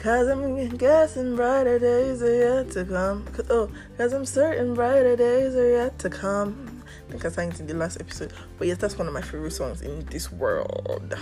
Cause 0.06 0.28
I'm 0.28 0.70
guessing 0.78 1.36
brighter 1.36 1.80
days 1.80 2.22
are 2.22 2.62
yet 2.62 2.70
to 2.74 2.86
come. 2.86 3.26
Oh, 3.50 3.72
cause 3.98 4.14
I'm 4.14 4.24
certain 4.24 4.76
brighter 4.76 5.16
days 5.16 5.56
are 5.56 5.68
yet 5.68 5.98
to 5.98 6.12
come. 6.12 6.84
I 7.08 7.12
think 7.12 7.26
I 7.26 7.30
sang 7.30 7.50
it 7.50 7.60
in 7.60 7.66
the 7.66 7.74
last 7.74 8.00
episode. 8.00 8.32
But 8.60 8.68
yes, 8.68 8.78
that's 8.78 9.00
one 9.00 9.08
of 9.08 9.16
my 9.16 9.22
favorite 9.24 9.54
songs 9.54 9.82
in 9.82 10.06
this 10.06 10.32
world. 10.32 11.16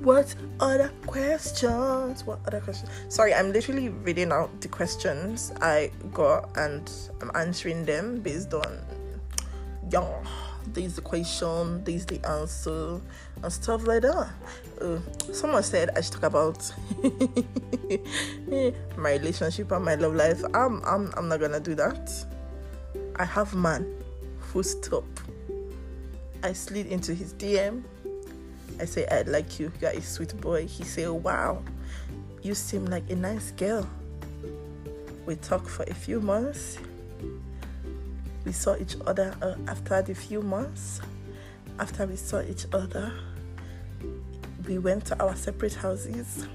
What 0.00 0.34
other 0.58 0.90
questions? 1.06 2.24
What 2.24 2.38
other 2.46 2.60
questions? 2.60 2.88
Sorry, 3.10 3.34
I'm 3.34 3.52
literally 3.52 3.90
reading 3.90 4.32
out 4.32 4.62
the 4.62 4.68
questions 4.68 5.52
I 5.60 5.90
got 6.14 6.48
and 6.56 6.90
I'm 7.20 7.30
answering 7.34 7.84
them 7.84 8.20
based 8.20 8.54
on 8.54 8.80
yeah, 9.90 10.06
this 10.68 10.96
the 10.96 11.02
question, 11.02 11.84
this 11.84 12.04
the 12.04 12.24
answer, 12.26 13.00
and 13.42 13.52
stuff 13.52 13.86
like 13.86 14.02
that. 14.02 14.30
Uh, 14.80 14.98
someone 15.32 15.62
said 15.62 15.90
I 15.96 16.00
should 16.00 16.14
talk 16.14 16.24
about 16.24 16.72
my 18.96 19.12
relationship 19.12 19.70
and 19.72 19.84
my 19.84 19.94
love 19.96 20.14
life. 20.14 20.42
I'm 20.54 20.82
I'm 20.84 21.12
I'm 21.16 21.28
not 21.28 21.40
gonna 21.40 21.60
do 21.60 21.74
that. 21.76 22.12
I 23.16 23.24
have 23.24 23.54
man. 23.54 23.86
Full 24.52 24.62
stop. 24.62 25.04
I 26.42 26.52
slid 26.54 26.86
into 26.86 27.14
his 27.14 27.34
DM 27.34 27.84
I 28.80 28.86
say, 28.86 29.06
I 29.08 29.22
like 29.22 29.60
you. 29.60 29.70
You're 29.80 29.90
a 29.90 30.00
sweet 30.00 30.40
boy. 30.40 30.66
He 30.66 30.84
say, 30.84 31.06
Wow, 31.06 31.62
you 32.42 32.54
seem 32.54 32.86
like 32.86 33.10
a 33.10 33.14
nice 33.16 33.50
girl. 33.50 33.86
We 35.26 35.36
talk 35.36 35.66
for 35.68 35.82
a 35.82 35.94
few 35.94 36.20
months. 36.20 36.78
We 38.44 38.52
saw 38.52 38.76
each 38.76 38.96
other 39.06 39.34
uh, 39.42 39.54
after 39.68 40.02
the 40.02 40.14
few 40.14 40.42
months. 40.42 41.00
After 41.78 42.06
we 42.06 42.16
saw 42.16 42.42
each 42.42 42.66
other, 42.72 43.12
we 44.66 44.78
went 44.78 45.04
to 45.06 45.22
our 45.22 45.36
separate 45.36 45.74
houses. 45.74 46.46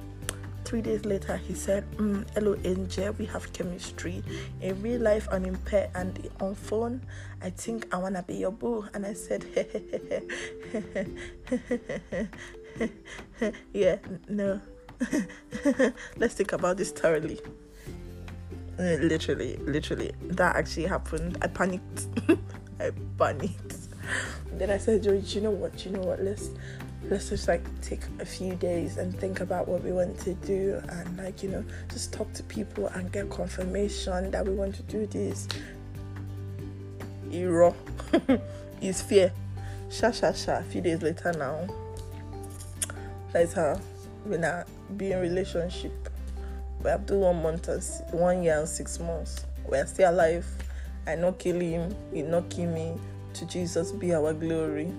Three 0.64 0.82
days 0.82 1.06
later, 1.06 1.38
he 1.38 1.54
said, 1.54 1.86
mm, 1.98 2.26
Hello, 2.34 2.58
Angel, 2.64 3.14
we 3.20 3.26
have 3.28 3.54
chemistry 3.54 4.24
in 4.62 4.82
real 4.82 5.00
life 5.00 5.28
and 5.32 5.46
in 5.46 5.56
pair 5.58 5.92
and 5.94 6.28
on 6.40 6.56
phone. 6.56 7.02
I 7.42 7.52
think 7.52 7.94
I 7.94 7.98
want 7.98 8.16
to 8.16 8.24
be 8.24 8.36
your 8.36 8.52
boo. 8.52 8.88
And 8.96 9.06
I 9.06 9.14
said, 9.14 9.46
Yeah, 13.74 13.98
no. 14.28 14.60
Let's 16.18 16.34
think 16.34 16.54
about 16.54 16.78
this 16.78 16.92
thoroughly. 16.92 17.40
Uh, 18.78 18.98
literally, 19.02 19.56
literally, 19.58 20.12
that 20.24 20.56
actually 20.56 20.86
happened. 20.86 21.38
I 21.42 21.48
panicked. 21.48 22.08
I 22.80 22.92
panicked. 23.18 23.78
Then 24.52 24.70
I 24.70 24.78
said, 24.78 25.04
George, 25.04 25.34
you 25.34 25.42
know 25.42 25.52
what? 25.52 25.86
You 25.86 25.92
know 25.92 26.02
what? 26.02 26.22
Let's 26.22 26.50
let's 27.10 27.30
just 27.30 27.48
like 27.48 27.64
take 27.82 28.02
a 28.20 28.26
few 28.26 28.56
days 28.56 28.98
and 28.98 29.18
think 29.20 29.40
about 29.40 29.68
what 29.68 29.84
we 29.84 29.92
want 29.92 30.18
to 30.20 30.34
do 30.36 30.82
and 30.90 31.18
like 31.18 31.44
you 31.44 31.50
know 31.50 31.64
just 31.92 32.12
talk 32.12 32.32
to 32.34 32.42
people 32.44 32.88
and 32.88 33.12
get 33.12 33.30
confirmation 33.30 34.32
that 34.32 34.44
we 34.44 34.54
want 34.54 34.74
to 34.74 34.82
do 34.84 35.06
this 35.06 35.48
Iro 37.32 37.76
is 38.82 39.04
fear 39.04 39.32
sha 39.92 40.10
sha 40.10 40.32
sha 40.32 40.58
a 40.58 40.64
few 40.64 40.82
days 40.82 41.04
later 41.04 41.32
now 41.38 41.68
that's 43.32 43.54
how 43.54 43.80
we 44.26 44.38
now 44.38 44.64
be 44.98 45.12
in 45.12 45.20
relationship 45.20 46.10
we 46.86 46.92
have 46.92 47.06
to 47.08 47.16
one 47.16 47.42
month 47.42 47.68
and 47.68 47.84
one 48.12 48.44
year 48.44 48.60
and 48.60 48.70
six 48.70 49.00
months 49.00 49.46
we 49.68 49.78
are 49.78 49.88
still 49.88 50.12
alive 50.12 50.46
i 51.08 51.16
not 51.16 51.38
kill 51.40 51.60
him 51.60 51.94
he 52.14 52.22
not 52.22 52.48
kill 52.50 52.70
me 52.70 52.94
to 53.34 53.46
jesus 53.48 53.92
be 53.92 54.14
our 54.14 54.34
glory 54.34 54.92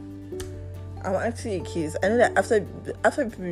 I'm 1.05 1.15
actually 1.15 1.57
a 1.57 1.61
case. 1.61 1.95
I 2.03 2.09
know 2.09 2.17
that 2.17 2.37
after 2.37 2.67
after 3.05 3.31
people 3.31 3.45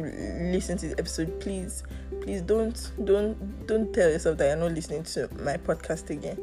listen 0.50 0.76
to 0.78 0.88
this 0.88 0.94
episode, 0.98 1.40
please, 1.40 1.84
please 2.20 2.42
don't 2.42 2.90
don't 3.04 3.66
don't 3.68 3.92
tell 3.92 4.10
yourself 4.10 4.38
that 4.38 4.46
you're 4.46 4.56
not 4.56 4.72
listening 4.72 5.04
to 5.04 5.28
my 5.38 5.56
podcast 5.56 6.10
again. 6.10 6.36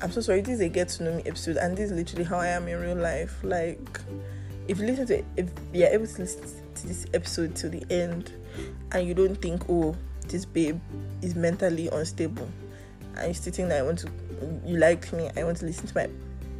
I'm 0.00 0.10
so 0.12 0.22
sorry. 0.22 0.40
This 0.40 0.54
is 0.54 0.60
a 0.60 0.68
get 0.70 0.88
to 0.90 1.02
know 1.02 1.14
me 1.14 1.24
episode, 1.26 1.58
and 1.58 1.76
this 1.76 1.90
is 1.90 1.96
literally 1.96 2.24
how 2.24 2.38
I 2.38 2.46
am 2.46 2.68
in 2.68 2.80
real 2.80 2.96
life. 2.96 3.36
Like, 3.42 4.00
if 4.66 4.78
you 4.78 4.86
listen 4.86 5.06
to 5.08 5.18
it, 5.18 5.24
if 5.36 5.50
you're 5.74 5.88
able 5.88 6.06
to 6.06 6.20
listen 6.22 6.42
to 6.74 6.86
this 6.86 7.04
episode 7.12 7.54
to 7.56 7.68
the 7.68 7.84
end, 7.90 8.32
and 8.92 9.06
you 9.06 9.12
don't 9.12 9.36
think, 9.36 9.68
oh, 9.68 9.94
this 10.28 10.44
babe 10.44 10.80
is 11.22 11.34
mentally 11.34 11.88
unstable, 11.88 12.48
and 13.16 13.26
you're 13.26 13.34
still 13.34 13.68
that 13.68 13.78
I 13.78 13.82
want 13.82 14.00
to, 14.00 14.10
you 14.64 14.76
like 14.76 15.12
me, 15.12 15.30
I 15.36 15.44
want 15.44 15.58
to 15.58 15.66
listen 15.66 15.86
to 15.86 15.94
my 15.94 16.08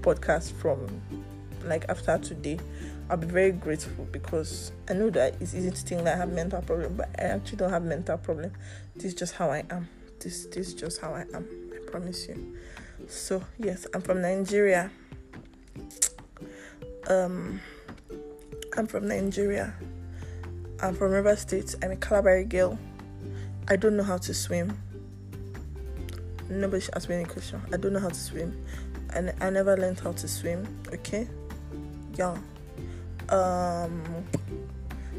podcast 0.01 0.53
from 0.53 0.87
like 1.65 1.85
after 1.89 2.19
today, 2.19 2.59
I'll 3.11 3.17
be 3.17 3.27
very 3.27 3.53
grateful 3.53 4.07
because 4.13 4.73
I 4.89 4.95
know 4.95 5.11
that 5.11 5.37
it's 5.41 5.55
easy 5.55 5.71
to 5.71 5.77
think 5.77 6.05
that 6.05 6.15
I 6.15 6.17
have 6.17 6.33
mental 6.33 6.63
problem, 6.63 6.97
but 6.97 7.09
I 7.19 7.25
actually 7.25 7.59
don't 7.59 7.71
have 7.71 7.85
mental 7.85 8.19
problem. 8.19 8.53
This 8.95 9.05
is 9.07 9.15
just 9.15 9.35
how 9.35 9.51
I 9.51 9.65
am. 9.71 9.89
This 10.21 10.47
this 10.47 10.69
is 10.69 10.75
just 10.75 11.01
how 11.01 11.15
I 11.15 11.25
am. 11.35 11.47
I 11.75 11.91
promise 11.91 12.27
you. 12.29 12.57
So 13.09 13.43
yes, 13.59 13.87
I'm 13.95 14.01
from 14.01 14.23
Nigeria. 14.23 14.91
Um, 17.09 17.61
I'm 18.77 18.87
from 18.87 19.07
Nigeria. 19.07 19.75
I'm 20.83 20.95
from 20.95 21.13
River 21.13 21.37
State. 21.37 21.75
I'm 21.83 21.93
a 21.93 21.97
Calabar 21.97 22.43
girl. 22.45 22.79
I 23.69 23.75
don't 23.75 23.97
know 23.97 24.05
how 24.05 24.19
to 24.19 24.33
swim. 24.33 24.79
Nobody 26.49 26.81
should 26.81 26.95
ask 26.95 27.09
me 27.09 27.17
any 27.17 27.25
question. 27.25 27.61
I 27.73 27.77
don't 27.77 27.93
know 27.93 27.99
how 27.99 28.11
to 28.11 28.15
swim. 28.15 28.65
And 29.13 29.33
I 29.41 29.51
never 29.51 29.77
learned 29.77 29.99
how 29.99 30.13
to 30.13 30.29
swim. 30.29 30.67
Okay? 30.93 31.27
Yeah. 32.17 32.37
Um 33.29 34.25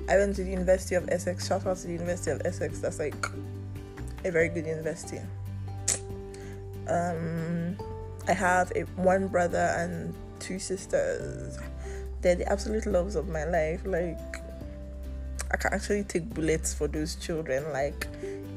I 0.09 0.15
went 0.15 0.37
to 0.37 0.43
the 0.45 0.49
University 0.49 0.95
of 0.95 1.09
Essex. 1.09 1.47
Shout 1.47 1.65
out 1.65 1.77
to 1.77 1.87
the 1.87 1.93
University 1.93 2.31
of 2.31 2.41
Essex. 2.45 2.79
That's 2.79 2.99
like 2.99 3.27
a 4.23 4.31
very 4.31 4.47
good 4.47 4.65
university. 4.65 5.19
Um 6.87 7.77
I 8.29 8.31
have 8.31 8.71
a 8.75 8.83
one 8.95 9.27
brother 9.27 9.73
and 9.77 10.13
two 10.39 10.59
sisters. 10.59 11.57
They're 12.21 12.35
the 12.35 12.49
absolute 12.49 12.85
loves 12.85 13.15
of 13.15 13.27
my 13.27 13.43
life. 13.43 13.81
Like 13.85 14.36
I 15.51 15.57
can 15.57 15.73
actually 15.73 16.03
take 16.03 16.29
bullets 16.33 16.73
for 16.73 16.87
those 16.87 17.15
children. 17.15 17.71
Like 17.71 18.07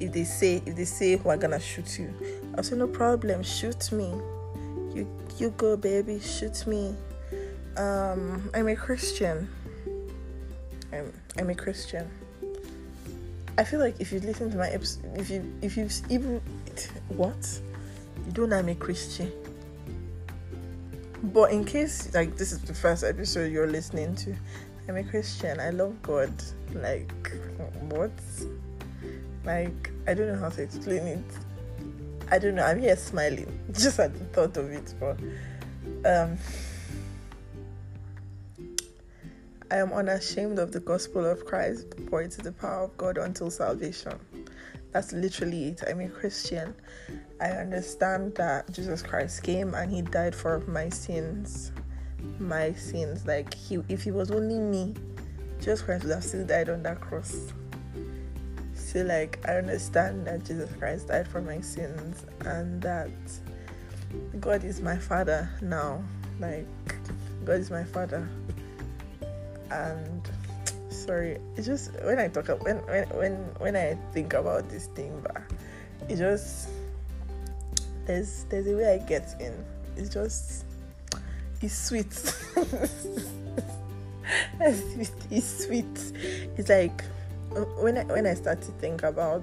if 0.01 0.13
they 0.13 0.25
say 0.25 0.63
if 0.67 0.77
they 0.77 0.85
say 0.85 1.17
we're 1.17 1.37
gonna 1.37 1.61
shoot 1.61 1.99
you, 1.99 2.13
I'll 2.57 2.65
say 2.65 2.77
no 2.77 2.89
problem, 2.89 3.43
shoot 3.43 3.93
me. 3.93 4.13
You 4.95 5.07
you 5.39 5.51
go 5.51 5.77
baby, 5.77 6.21
shoot 6.21 6.67
me. 6.67 6.95
Um 7.77 8.51
I'm 8.55 8.69
a 8.69 8.77
Christian. 8.77 9.49
I'm 10.93 11.13
I'm 11.39 11.51
a 11.51 11.55
Christian. 11.55 12.11
I 13.57 13.65
feel 13.65 13.79
like 13.79 14.01
if 14.01 14.11
you 14.11 14.21
listen 14.21 14.51
to 14.51 14.57
my 14.57 14.69
episode 14.69 15.05
if 15.17 15.31
you 15.31 15.53
if 15.63 15.77
you 15.77 15.89
even 16.09 16.41
what? 17.09 17.61
You 18.27 18.33
don't 18.33 18.49
know 18.51 18.59
I'm 18.59 18.69
a 18.69 18.75
Christian. 18.75 19.31
But 21.23 21.53
in 21.53 21.65
case 21.65 22.13
like 22.15 22.37
this 22.37 22.51
is 22.51 22.61
the 22.61 22.75
first 22.75 23.05
episode 23.05 23.53
you're 23.53 23.67
listening 23.67 24.15
to, 24.17 24.35
I'm 24.89 24.97
a 24.97 25.05
Christian. 25.05 25.61
I 25.61 25.71
love 25.71 26.01
God. 26.03 26.33
Like 26.75 27.13
what? 27.89 28.13
Like 29.45 29.91
I 30.07 30.15
don't 30.15 30.29
know 30.29 30.39
how 30.39 30.51
to 30.51 30.63
explain 30.63 31.07
it. 31.07 31.25
I 32.31 32.39
don't 32.39 32.55
know. 32.55 32.65
I'm 32.65 32.81
here 32.81 32.97
smiling 32.97 33.59
just 33.73 33.99
at 33.99 34.13
the 34.13 34.25
thought 34.27 34.57
of 34.57 34.71
it, 34.71 34.95
but 35.01 35.19
um 36.05 36.39
I 39.73 39.77
am 39.77 39.93
unashamed 39.93 40.59
of 40.59 40.73
the 40.73 40.81
gospel 40.81 41.25
of 41.25 41.45
Christ, 41.45 41.87
for 42.09 42.23
it 42.23 42.33
is 42.33 42.39
the 42.39 42.51
power 42.51 42.85
of 42.85 42.97
God 42.97 43.19
until 43.19 43.51
salvation. 43.51 44.19
That's 44.91 45.13
literally 45.13 45.69
it. 45.69 45.83
I'm 45.89 46.01
a 46.01 46.09
Christian. 46.09 46.75
I 47.41 47.51
understand 47.51 48.35
that 48.35 48.73
Jesus 48.73 49.01
Christ 49.01 49.45
came 49.45 49.75
and 49.75 49.91
he 49.91 50.03
died 50.03 50.35
for 50.35 50.59
my 50.67 50.89
sins. 50.89 51.71
My 52.39 52.73
sins. 52.73 53.27
Like 53.27 53.55
he 53.55 53.83
if 53.89 54.03
he 54.03 54.11
was 54.11 54.31
only 54.31 54.59
me, 54.59 54.95
Jesus 55.59 55.83
Christ 55.83 56.05
would 56.05 56.13
have 56.15 56.25
still 56.25 56.47
died 56.47 56.69
on 56.69 56.83
that 56.85 57.01
cross. 57.01 57.53
So 58.75 59.03
like 59.03 59.39
I 59.47 59.55
understand 59.55 60.27
that 60.27 60.45
Jesus 60.45 60.71
Christ 60.79 61.09
died 61.09 61.29
for 61.29 61.41
my 61.41 61.61
sins 61.61 62.27
and 62.45 62.83
that 62.83 63.11
God 64.41 64.65
is 64.65 64.81
my 64.81 64.97
father 64.97 65.49
now. 65.61 66.03
Like 66.41 66.67
God 67.45 67.61
is 67.61 67.71
my 67.71 67.85
father. 67.85 68.29
And 69.71 70.29
sorry, 70.89 71.39
it's 71.57 71.67
just 71.67 71.93
when 72.03 72.19
I 72.19 72.29
talk 72.29 72.49
when 72.65 72.79
when 72.87 73.05
when 73.11 73.35
when 73.59 73.77
I 73.77 73.97
think 74.13 74.33
about 74.35 74.69
this 74.69 74.87
thing, 74.87 75.23
but 75.23 75.43
it 76.09 76.17
just 76.17 76.69
there's 78.07 78.45
there's 78.49 78.67
a 78.67 78.75
way 78.75 78.95
I 78.95 79.07
get 79.07 79.37
in. 79.41 79.55
It's 79.97 80.09
just 80.09 80.65
it's 81.63 81.75
sweet. 81.75 82.07
it's 85.31 85.65
sweet. 85.67 86.13
It's 86.57 86.71
like 86.71 87.05
when 87.79 87.99
I 87.99 88.05
when 88.05 88.27
I 88.27 88.33
start 88.33 88.63
to 88.63 88.71
think 88.73 89.03
about 89.03 89.43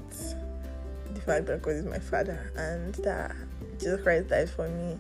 the 1.13 1.21
fact 1.21 1.45
that 1.45 1.61
God 1.61 1.75
is 1.75 1.85
my 1.85 1.99
father 1.99 2.51
and 2.55 2.95
that 2.95 3.35
Jesus 3.77 4.01
Christ 4.01 4.29
died 4.29 4.49
for 4.49 4.67
me 4.67 4.97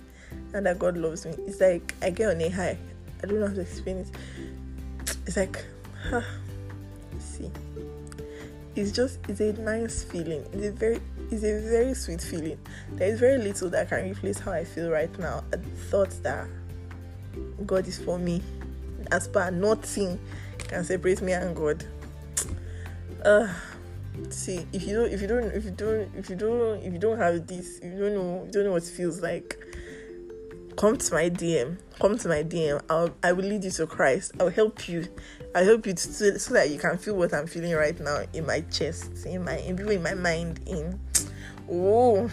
and 0.53 0.63
that 0.67 0.77
God 0.77 0.95
loves 0.95 1.25
me, 1.25 1.33
it's 1.47 1.59
like 1.59 1.95
I 2.03 2.11
get 2.11 2.29
on 2.29 2.39
a 2.39 2.49
high. 2.49 2.77
I 3.23 3.25
don't 3.25 3.39
know 3.39 3.47
how 3.47 3.55
to 3.55 3.61
explain 3.61 3.97
it. 3.97 4.09
It's 5.25 5.37
like, 5.37 5.65
huh, 6.11 6.21
see, 7.17 7.49
it's 8.75 8.91
just 8.91 9.17
it's 9.27 9.39
a 9.39 9.53
nice 9.53 10.03
feeling. 10.03 10.45
It's 10.53 10.67
a 10.67 10.71
very 10.71 11.01
it's 11.31 11.43
a 11.43 11.59
very 11.67 11.95
sweet 11.95 12.21
feeling. 12.21 12.59
There 12.91 13.11
is 13.11 13.19
very 13.19 13.39
little 13.39 13.71
that 13.71 13.89
can 13.89 14.07
replace 14.07 14.37
how 14.37 14.51
I 14.51 14.63
feel 14.63 14.91
right 14.91 15.17
now. 15.17 15.43
The 15.49 15.57
thought 15.89 16.11
that 16.21 16.47
God 17.65 17.87
is 17.87 17.97
for 17.97 18.17
me, 18.17 18.41
as 19.11 19.27
per 19.27 19.49
nothing 19.51 20.19
can 20.57 20.83
separate 20.83 21.21
me 21.21 21.33
and 21.33 21.55
God. 21.55 21.83
Uh, 23.23 23.47
see, 24.29 24.65
if 24.73 24.83
you 24.83 24.95
don't, 24.95 25.11
if 25.11 25.21
you 25.21 25.27
don't, 25.27 25.45
if 25.45 25.65
you 25.65 25.71
don't, 25.71 26.11
if 26.15 26.29
you 26.29 26.35
don't, 26.35 26.83
if 26.83 26.93
you 26.93 26.99
don't 26.99 27.17
have 27.17 27.47
this, 27.47 27.79
you 27.83 27.91
don't 27.91 28.13
know, 28.13 28.43
you 28.45 28.51
don't 28.51 28.65
know 28.65 28.71
what 28.71 28.83
it 28.83 28.89
feels 28.89 29.21
like. 29.21 29.57
Come 30.77 30.95
to 30.97 31.13
my 31.13 31.29
DM. 31.31 31.77
Come 31.99 32.19
to 32.19 32.27
my 32.27 32.43
DM. 32.43 32.79
I'll, 32.87 33.09
I 33.23 33.31
will 33.31 33.45
lead 33.45 33.63
you 33.63 33.71
to 33.71 33.87
Christ. 33.87 34.33
I'll 34.39 34.49
help 34.49 34.87
you. 34.87 35.07
I'll 35.55 35.65
help 35.65 35.87
you 35.87 35.93
to, 35.93 36.39
so 36.39 36.53
that 36.53 36.69
you 36.69 36.77
can 36.77 36.99
feel 36.99 37.15
what 37.15 37.33
I'm 37.33 37.47
feeling 37.47 37.73
right 37.73 37.99
now 37.99 38.25
in 38.31 38.45
my 38.45 38.61
chest, 38.61 39.25
in 39.25 39.43
my, 39.43 39.57
in, 39.57 39.79
in 39.79 40.03
my 40.03 40.13
mind, 40.13 40.59
in 40.67 40.99
oh, 41.71 42.29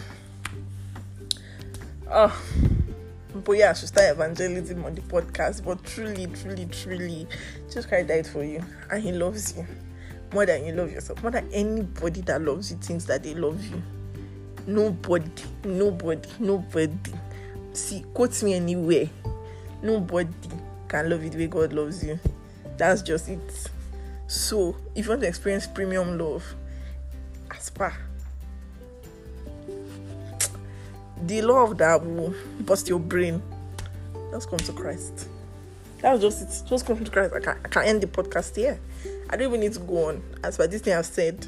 oh. 2.11 2.71
But 3.43 3.57
yeah, 3.57 3.71
I 3.71 3.73
should 3.73 3.89
start 3.89 4.11
evangelism 4.11 4.85
on 4.85 4.95
the 4.95 5.01
podcast. 5.01 5.65
But 5.65 5.83
truly, 5.83 6.27
truly, 6.27 6.67
truly, 6.67 7.27
Jesus 7.67 7.85
Christ 7.85 8.07
died 8.07 8.27
for 8.27 8.43
you, 8.43 8.63
and 8.89 9.03
He 9.03 9.11
loves 9.11 9.57
you 9.57 9.67
more 10.33 10.45
than 10.45 10.65
you 10.65 10.73
love 10.73 10.91
yourself. 10.91 11.21
More 11.21 11.31
than 11.31 11.49
anybody 11.51 12.21
that 12.21 12.41
loves 12.41 12.71
you 12.71 12.77
thinks 12.77 13.05
that 13.05 13.23
they 13.23 13.33
love 13.35 13.63
you. 13.65 13.81
Nobody, 14.67 15.29
nobody, 15.63 16.29
nobody. 16.39 16.93
See, 17.73 18.05
quote 18.13 18.41
me 18.41 18.53
anywhere. 18.53 19.09
Nobody 19.81 20.29
can 20.87 21.09
love 21.09 21.23
you 21.23 21.29
the 21.29 21.37
way 21.37 21.47
God 21.47 21.73
loves 21.73 22.03
you. 22.03 22.19
That's 22.77 23.01
just 23.01 23.29
it. 23.29 23.69
So, 24.27 24.75
if 24.95 25.05
you 25.05 25.11
want 25.11 25.21
to 25.21 25.27
experience 25.27 25.67
premium 25.67 26.17
love, 26.17 26.43
aspire. 27.51 28.04
The 31.23 31.41
love 31.41 31.77
that 31.77 32.05
will 32.05 32.33
bust 32.61 32.89
your 32.89 32.99
brain, 32.99 33.41
just 34.31 34.49
come 34.49 34.59
to 34.59 34.73
Christ. 34.73 35.29
That's 36.01 36.21
just 36.21 36.41
it. 36.41 36.69
Just 36.69 36.85
come 36.85 37.03
to 37.03 37.09
Christ. 37.09 37.33
I 37.33 37.39
can, 37.39 37.57
I 37.63 37.67
can 37.67 37.83
end 37.83 38.01
the 38.01 38.07
podcast 38.07 38.55
here. 38.55 38.79
I 39.29 39.37
don't 39.37 39.47
even 39.47 39.61
need 39.61 39.73
to 39.73 39.79
go 39.79 40.09
on. 40.09 40.23
As 40.43 40.57
for 40.57 40.67
this 40.67 40.81
thing 40.81 40.93
I've 40.93 41.05
said, 41.05 41.47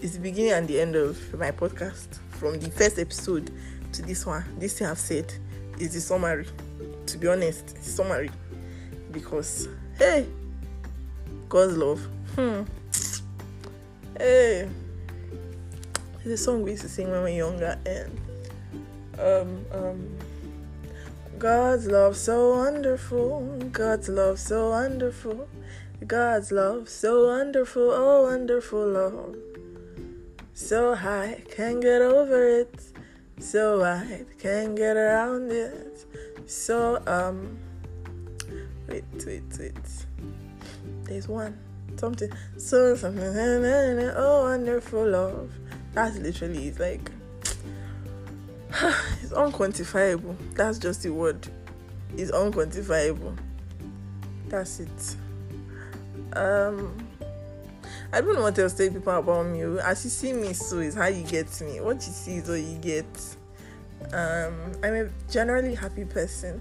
it's 0.00 0.14
the 0.14 0.20
beginning 0.20 0.52
and 0.52 0.66
the 0.66 0.80
end 0.80 0.96
of 0.96 1.38
my 1.38 1.50
podcast. 1.50 2.18
From 2.30 2.58
the 2.58 2.70
first 2.70 2.98
episode 2.98 3.52
to 3.92 4.02
this 4.02 4.26
one, 4.26 4.44
this 4.58 4.78
thing 4.78 4.88
I've 4.88 4.98
said 4.98 5.32
is 5.78 5.94
the 5.94 6.00
summary. 6.00 6.46
To 7.06 7.18
be 7.18 7.28
honest, 7.28 7.80
summary. 7.84 8.30
Because 9.12 9.68
hey, 9.98 10.26
God's 11.48 11.76
love. 11.76 12.00
Hmm. 12.34 12.62
Hey. 14.18 14.68
There's 16.24 16.40
a 16.40 16.44
song 16.44 16.62
we 16.62 16.72
used 16.72 16.82
to 16.82 16.88
sing 16.88 17.10
when 17.10 17.22
we 17.24 17.32
were 17.32 17.36
younger 17.36 17.78
and 17.84 18.20
um 19.22 19.64
um 19.72 20.18
God's 21.42 21.88
love 21.88 22.16
so 22.16 22.50
wonderful, 22.56 23.40
God's 23.72 24.08
love 24.08 24.38
so 24.38 24.70
wonderful, 24.70 25.48
God's 26.06 26.52
love 26.52 26.88
so 26.88 27.26
wonderful, 27.26 27.90
oh 27.90 28.22
wonderful 28.22 28.86
love. 28.86 29.34
So 30.54 30.94
high, 30.94 31.42
can't 31.50 31.80
get 31.80 32.00
over 32.00 32.46
it. 32.46 32.80
So 33.40 33.80
wide, 33.80 34.26
can't 34.38 34.76
get 34.76 34.96
around 34.96 35.50
it. 35.50 36.06
So 36.46 37.02
um 37.08 37.58
wait, 38.88 39.02
wait, 39.26 39.42
wait. 39.58 39.74
There's 41.02 41.26
one. 41.26 41.58
Something 41.96 42.30
so 42.56 42.94
something 42.94 43.34
oh 44.14 44.42
wonderful 44.42 45.08
love. 45.08 45.50
That's 45.92 46.18
literally 46.18 46.68
it's 46.68 46.78
like 46.78 47.10
unquantifiable. 49.32 50.36
That's 50.54 50.78
just 50.78 51.02
the 51.02 51.10
word. 51.10 51.48
It's 52.16 52.30
unquantifiable. 52.30 53.36
That's 54.48 54.80
it. 54.80 55.16
Um 56.34 56.96
I 58.14 58.20
don't 58.20 58.34
know 58.34 58.42
what 58.42 58.58
else 58.58 58.74
to 58.74 58.84
tell 58.84 58.94
people 58.94 59.18
about 59.18 59.46
me. 59.46 59.62
As 59.80 60.04
you 60.04 60.10
see 60.10 60.34
me, 60.34 60.52
so 60.52 60.80
is 60.80 60.94
how 60.94 61.06
you 61.06 61.22
get 61.24 61.48
me. 61.62 61.80
What 61.80 61.96
you 62.06 62.12
see 62.12 62.36
is 62.36 62.48
what 62.48 62.60
you 62.60 62.76
get. 62.76 63.06
Um, 64.12 64.72
I'm 64.82 64.94
a 64.94 65.08
generally 65.30 65.74
happy 65.74 66.04
person. 66.04 66.60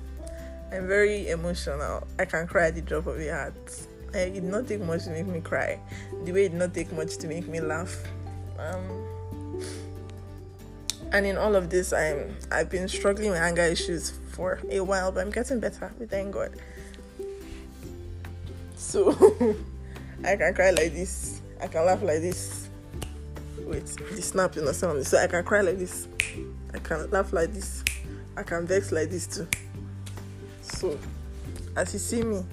I'm 0.72 0.88
very 0.88 1.28
emotional. 1.28 2.08
I 2.18 2.24
can 2.24 2.48
cry 2.48 2.68
at 2.68 2.76
the 2.76 2.82
drop 2.82 3.08
of 3.08 3.20
a 3.20 3.26
hat. 3.26 3.54
it 4.14 4.34
did 4.34 4.44
not 4.46 4.66
take 4.66 4.80
much 4.80 5.04
to 5.04 5.10
make 5.10 5.28
me 5.28 5.42
cry. 5.42 5.78
The 6.24 6.32
way 6.32 6.46
it 6.46 6.50
did 6.50 6.58
not 6.58 6.74
take 6.74 6.94
much 6.94 7.18
to 7.18 7.28
make 7.28 7.50
me 7.50 7.60
laugh. 7.60 8.02
Um, 8.58 9.11
and 11.12 11.26
in 11.26 11.38
all 11.38 11.56
of 11.56 11.70
this, 11.70 11.92
I'm 11.94 12.36
I've 12.52 12.70
been 12.70 12.88
struggling 12.88 13.32
with 13.32 13.42
anger 13.42 13.64
issues 13.64 14.12
for 14.30 14.60
a 14.70 14.80
while, 14.80 15.12
but 15.12 15.22
I'm 15.22 15.32
getting 15.32 15.60
better. 15.60 15.94
We 16.00 16.06
thank 16.06 16.34
God. 16.34 16.52
So 18.76 19.12
I 20.24 20.36
can 20.36 20.54
cry 20.54 20.72
like 20.72 20.94
this. 20.94 21.42
I 21.62 21.68
can 21.68 21.86
laugh 21.86 22.02
like 22.02 22.22
this. 22.22 22.70
Wait, 23.60 23.86
the 23.86 24.22
snap 24.22 24.56
is 24.58 24.64
not 24.64 24.76
sound. 24.76 25.06
So 25.06 25.18
I 25.18 25.28
can 25.28 25.44
cry 25.44 25.62
like 25.62 25.78
this. 25.78 26.08
I 26.74 26.80
can 26.80 27.10
laugh 27.12 27.34
like 27.34 27.54
this. 27.54 27.84
I 28.38 28.44
can 28.44 28.66
vex 28.66 28.92
like 28.92 29.10
this 29.10 29.28
too. 29.28 29.48
So, 30.62 30.98
as 31.76 31.94
you 31.94 32.00
see 32.00 32.24
me, 32.24 32.44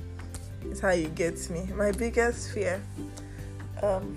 it's 0.65 0.81
how 0.81 0.91
you 0.91 1.09
get 1.09 1.49
me. 1.51 1.69
My 1.75 1.93
biggest 1.93 2.53
fear, 2.53 2.83
um, 3.83 4.17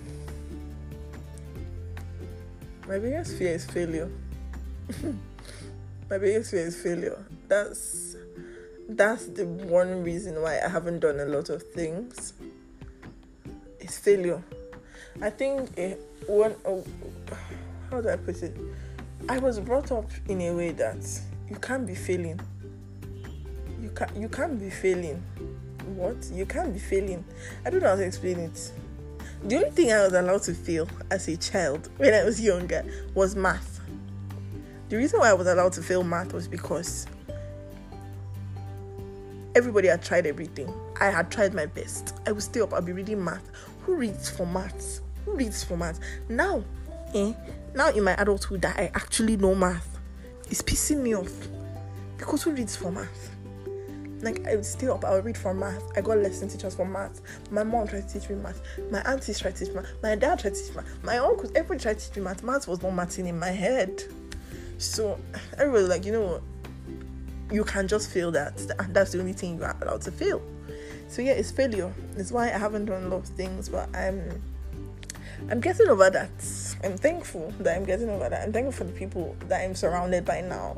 my 2.88 2.98
biggest 2.98 3.38
fear 3.38 3.54
is 3.54 3.66
failure. 3.66 4.10
my 6.10 6.18
biggest 6.18 6.52
fear 6.52 6.66
is 6.68 6.82
failure. 6.82 7.24
That's 7.48 8.16
that's 8.90 9.28
the 9.28 9.46
one 9.46 10.04
reason 10.04 10.42
why 10.42 10.60
I 10.64 10.68
haven't 10.68 11.00
done 11.00 11.20
a 11.20 11.26
lot 11.26 11.50
of 11.50 11.64
things. 11.64 12.34
It's 13.80 13.98
failure. 13.98 14.44
I 15.22 15.30
think 15.30 15.78
it, 15.78 16.00
one. 16.28 16.56
Oh, 16.66 16.84
how 17.90 18.02
do 18.02 18.10
I 18.10 18.16
put 18.16 18.42
it? 18.42 18.56
I 19.30 19.38
was 19.40 19.60
brought 19.60 19.92
up 19.92 20.10
in 20.28 20.42
a 20.42 20.52
way 20.54 20.72
that 20.72 21.06
you 21.50 21.56
can't 21.58 21.86
be 21.86 21.96
failing. 21.96 22.40
You 23.82 23.90
can't 23.90 24.16
you 24.16 24.30
can't 24.30 24.60
be 24.60 24.70
failing. 24.70 25.24
What? 25.96 26.30
You 26.32 26.46
can't 26.46 26.74
be 26.74 26.80
failing. 26.80 27.24
I 27.66 27.70
don't 27.70 27.82
know 27.82 27.90
how 27.90 27.96
to 27.96 28.06
explain 28.06 28.40
it. 28.40 28.72
The 29.44 29.56
only 29.58 29.72
thing 29.72 29.92
I 29.92 30.04
was 30.04 30.14
allowed 30.14 30.44
to 30.44 30.54
fail 30.54 30.88
as 31.10 31.28
a 31.28 31.36
child 31.36 31.90
when 31.98 32.14
I 32.14 32.24
was 32.24 32.40
younger 32.40 32.86
was 33.16 33.36
math. 33.36 33.81
The 34.92 34.98
reason 34.98 35.22
why 35.22 35.30
I 35.30 35.34
was 35.34 35.48
allowed 35.48 35.72
to 35.74 35.82
fail 35.82 36.04
math 36.04 36.34
was 36.34 36.50
because 36.50 37.08
everybody 39.56 39.88
had 39.88 40.04
tried 40.04 40.28
everything. 40.28 40.70
I 41.00 41.06
had 41.06 41.32
tried 41.32 41.54
my 41.54 41.66
best. 41.66 42.14
I 42.28 42.34
would 42.34 42.44
stay 42.44 42.60
up, 42.60 42.74
I'll 42.74 42.82
be 42.82 42.92
reading 42.92 43.24
math. 43.24 43.52
Who 43.86 43.96
reads 43.96 44.30
for 44.30 44.46
maths? 44.46 45.00
Who 45.24 45.32
reads 45.38 45.64
for 45.64 45.78
maths? 45.78 46.02
Now, 46.28 46.66
eh, 47.14 47.32
now 47.74 47.88
in 47.92 48.04
my 48.04 48.16
adulthood 48.16 48.64
that 48.64 48.78
I 48.78 48.92
actually 48.94 49.38
know 49.38 49.56
math, 49.56 49.98
it's 50.50 50.62
pissing 50.62 50.98
me 50.98 51.16
off 51.16 51.48
because 52.18 52.44
who 52.44 52.52
reads 52.52 52.76
for 52.76 52.92
math? 52.92 53.34
Like 54.22 54.46
I 54.46 54.58
would 54.58 54.66
stay 54.66 54.90
up, 54.90 55.06
I 55.06 55.12
would 55.12 55.24
read 55.24 55.38
for 55.38 55.54
math. 55.54 55.84
I 55.96 56.02
got 56.02 56.18
lesson 56.18 56.50
teachers 56.50 56.76
for 56.76 56.86
math. 56.86 57.22
My 57.50 57.64
mom 57.64 57.88
tried 57.88 58.10
to 58.10 58.20
teach 58.20 58.30
me 58.30 58.36
math. 58.36 58.62
My 58.92 59.00
aunties 59.04 59.40
tried 59.40 59.56
to 59.56 59.64
teach 59.64 59.74
me 59.74 59.84
math. 59.84 60.04
My 60.04 60.16
dad 60.16 60.40
tried 60.40 60.56
to 60.56 60.60
teach 60.62 60.76
me 60.76 60.82
math. 60.84 61.04
My 61.06 61.18
uncles, 61.20 61.54
everybody 61.56 61.80
tried 61.80 62.00
to 62.00 62.08
teach 62.10 62.18
me 62.18 62.24
math. 62.24 62.44
Math 62.44 62.68
was 62.68 62.82
not 62.84 62.92
mathing 62.92 63.28
in 63.30 63.40
my 63.40 63.52
head. 63.52 64.04
So 64.82 65.20
everybody 65.58 65.86
like, 65.86 66.06
you 66.06 66.12
know, 66.12 66.22
what? 66.22 66.44
you 67.52 67.64
can 67.64 67.88
just 67.88 68.10
feel 68.10 68.32
that, 68.32 68.58
that's 68.90 69.12
the 69.12 69.20
only 69.20 69.34
thing 69.34 69.58
you 69.58 69.64
are 69.64 69.76
allowed 69.82 70.02
to 70.02 70.12
feel. 70.12 70.42
So 71.08 71.22
yeah, 71.22 71.34
it's 71.34 71.52
failure. 71.52 71.94
It's 72.16 72.32
why 72.32 72.46
I 72.46 72.58
haven't 72.58 72.86
done 72.86 73.04
a 73.04 73.08
lot 73.10 73.18
of 73.18 73.28
things, 73.28 73.68
but 73.68 73.94
I'm 73.96 74.42
I'm 75.50 75.60
getting 75.60 75.90
over 75.90 76.10
that. 76.10 76.32
I'm 76.84 76.98
thankful 76.98 77.54
that 77.60 77.76
I'm 77.76 77.84
getting 77.84 78.10
over 78.10 78.30
that. 78.30 78.44
I'm 78.44 78.54
thankful 78.54 78.72
for 78.72 78.84
the 78.86 78.98
people 78.98 79.36
that 79.50 79.62
I'm 79.62 79.76
surrounded 79.76 80.24
by 80.24 80.42
now. 80.42 80.78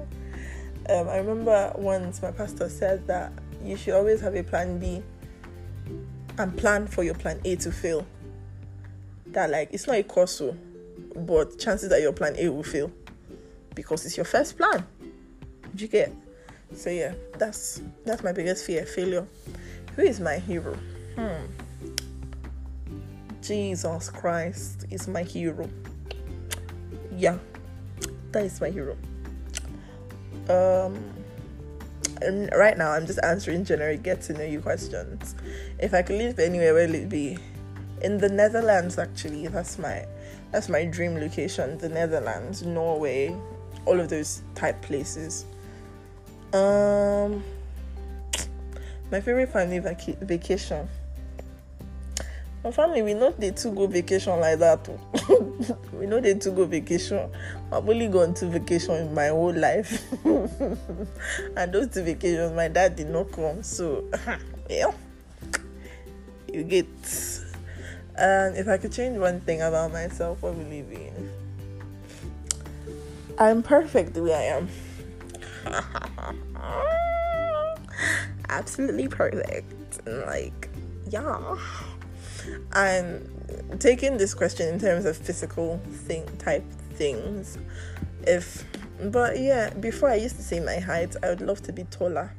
Um, 0.89 1.08
I 1.08 1.18
remember 1.18 1.72
once 1.76 2.22
my 2.22 2.32
pastor 2.32 2.70
said 2.70 3.06
that 3.08 3.32
you 3.63 3.78
should 3.78 3.94
always 3.94 4.22
have 4.22 4.36
a 4.36 4.44
plan 4.44 4.80
B 4.80 5.04
and 6.39 6.58
plan 6.58 6.88
for 6.88 7.04
your 7.04 7.13
plan 7.13 7.39
A 7.46 7.56
to 7.58 7.72
fail. 7.72 8.08
That 9.28 9.52
like 9.52 9.70
it's 9.72 9.86
not 9.86 9.98
a 9.98 10.04
course, 10.04 10.42
but 11.16 11.60
chances 11.60 11.89
that 11.89 12.02
your 12.02 12.13
plan 12.13 12.36
A 12.39 12.50
will 12.50 12.63
fail 12.63 12.92
because 13.76 14.06
it's 14.06 14.18
your 14.18 14.26
first 14.26 14.58
plan. 14.58 14.86
Did 15.72 15.82
you 15.82 15.88
get? 15.88 16.14
So 16.76 16.90
yeah, 16.90 17.14
that's 17.38 17.82
that's 18.06 18.24
my 18.24 18.32
biggest 18.32 18.66
fear, 18.66 18.86
failure. 18.86 19.28
Who 19.96 20.02
is 20.02 20.20
my 20.20 20.38
hero? 20.38 20.78
Hmm. 21.16 21.46
Jesus 23.42 24.10
Christ 24.10 24.86
is 24.90 25.08
my 25.08 25.24
hero. 25.24 25.70
Yeah, 27.16 27.38
that 28.32 28.46
is 28.46 28.60
my 28.60 28.70
hero. 28.70 28.98
Um, 30.50 30.98
right 32.56 32.78
now 32.78 32.92
I'm 32.92 33.06
just 33.06 33.20
answering 33.24 33.66
generic 33.66 34.04
get 34.04 34.22
to 34.24 34.34
know 34.34 34.44
you 34.44 34.62
questions. 34.62 35.36
If 35.80 35.94
I 35.94 36.02
could 36.02 36.18
live 36.18 36.40
anywhere, 36.40 36.74
where 36.74 36.88
would 36.88 36.96
it 36.96 37.10
be? 37.10 37.38
In 38.02 38.18
the 38.18 38.30
Netherlands, 38.30 38.98
actually. 38.98 39.48
That's 39.48 39.78
my 39.78 40.06
that's 40.52 40.70
my 40.70 40.86
dream 40.86 41.16
location. 41.16 41.78
The 41.78 41.90
Netherlands, 41.90 42.64
Norway, 42.64 43.36
all 43.86 44.00
of 44.00 44.10
those 44.10 44.41
type 44.56 44.82
places. 44.82 45.46
Um, 46.54 47.43
my 49.12 49.22
favorite 49.22 49.50
family 49.50 49.80
vac- 49.80 50.19
vacation. 50.22 50.88
My 52.63 52.72
family 52.72 53.02
we 53.02 53.13
know 53.13 53.32
they 53.32 53.52
to 53.52 53.69
go 53.72 53.88
vacation 53.88 54.39
like 54.39 54.58
that 54.60 54.88
we 55.93 56.06
know 56.06 56.22
they 56.22 56.34
to 56.36 56.52
go 56.52 56.65
vacation. 56.65 57.30
I've 57.72 57.88
only 57.88 58.08
gone 58.08 58.34
to 58.36 58.48
vacation 58.48 58.96
in 58.96 59.13
my 59.13 59.28
whole 59.28 59.54
life. 59.54 60.04
And 61.58 61.74
those 61.74 61.88
two 61.88 62.04
vacations 62.04 62.54
my 62.56 62.69
dad 62.69 62.96
did 62.96 63.10
not 63.10 63.32
come 63.32 63.63
so 63.63 64.10
yeah. 64.69 64.91
You 66.52 66.63
get. 66.63 66.86
And 68.15 68.56
if 68.56 68.67
i 68.67 68.78
could 68.78 68.93
change 68.93 69.17
one 69.17 69.41
thing 69.41 69.62
about 69.62 69.91
myself 69.91 70.41
what 70.41 70.56
will 70.56 70.72
it 70.72 70.89
be 70.89 71.12
i'm 73.39 73.63
perfect 73.63 74.13
the 74.13 74.24
way 74.24 74.34
i 74.34 74.43
am 74.43 74.69
absolutely 78.50 79.08
perfect 79.08 80.06
like 80.28 80.69
yeah 81.10 81.58
I'm 82.72 83.30
taking 83.80 84.17
this 84.17 84.34
question 84.34 84.74
in 84.74 84.80
terms 84.80 85.06
of 85.06 85.17
physical 85.17 85.80
thing 86.08 86.26
type 86.38 86.63
things. 86.93 87.58
If 88.26 88.63
but 89.12 89.39
yeah, 89.39 89.74
before 89.74 90.10
I 90.10 90.15
used 90.15 90.36
to 90.38 90.43
say 90.43 90.60
my 90.60 90.78
height, 90.78 91.15
I 91.24 91.30
would 91.30 91.41
love 91.41 91.62
to 91.63 91.74
be 91.74 91.84
taller 91.86 92.34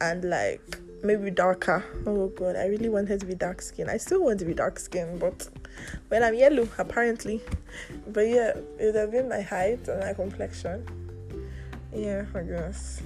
and 0.00 0.24
like 0.24 0.78
maybe 1.02 1.30
darker. 1.30 1.84
Oh 2.06 2.28
god, 2.28 2.56
I 2.56 2.66
really 2.66 2.88
wanted 2.88 3.20
to 3.20 3.26
be 3.26 3.34
dark 3.34 3.62
skin. 3.62 3.88
I 3.88 3.96
still 3.96 4.22
want 4.22 4.38
to 4.40 4.44
be 4.44 4.54
dark 4.54 4.78
skin, 4.78 5.18
but 5.18 5.48
when 6.08 6.22
I'm 6.22 6.34
yellow, 6.34 6.68
apparently. 6.78 7.42
But 8.06 8.28
yeah, 8.28 8.52
it 8.78 8.86
would 8.86 8.94
have 8.94 9.10
been 9.10 9.28
my 9.28 9.40
height 9.40 9.86
and 9.88 10.00
my 10.00 10.12
complexion. 10.14 10.86
Yeah, 11.92 12.24
I 12.34 12.42
guess. 12.42 13.02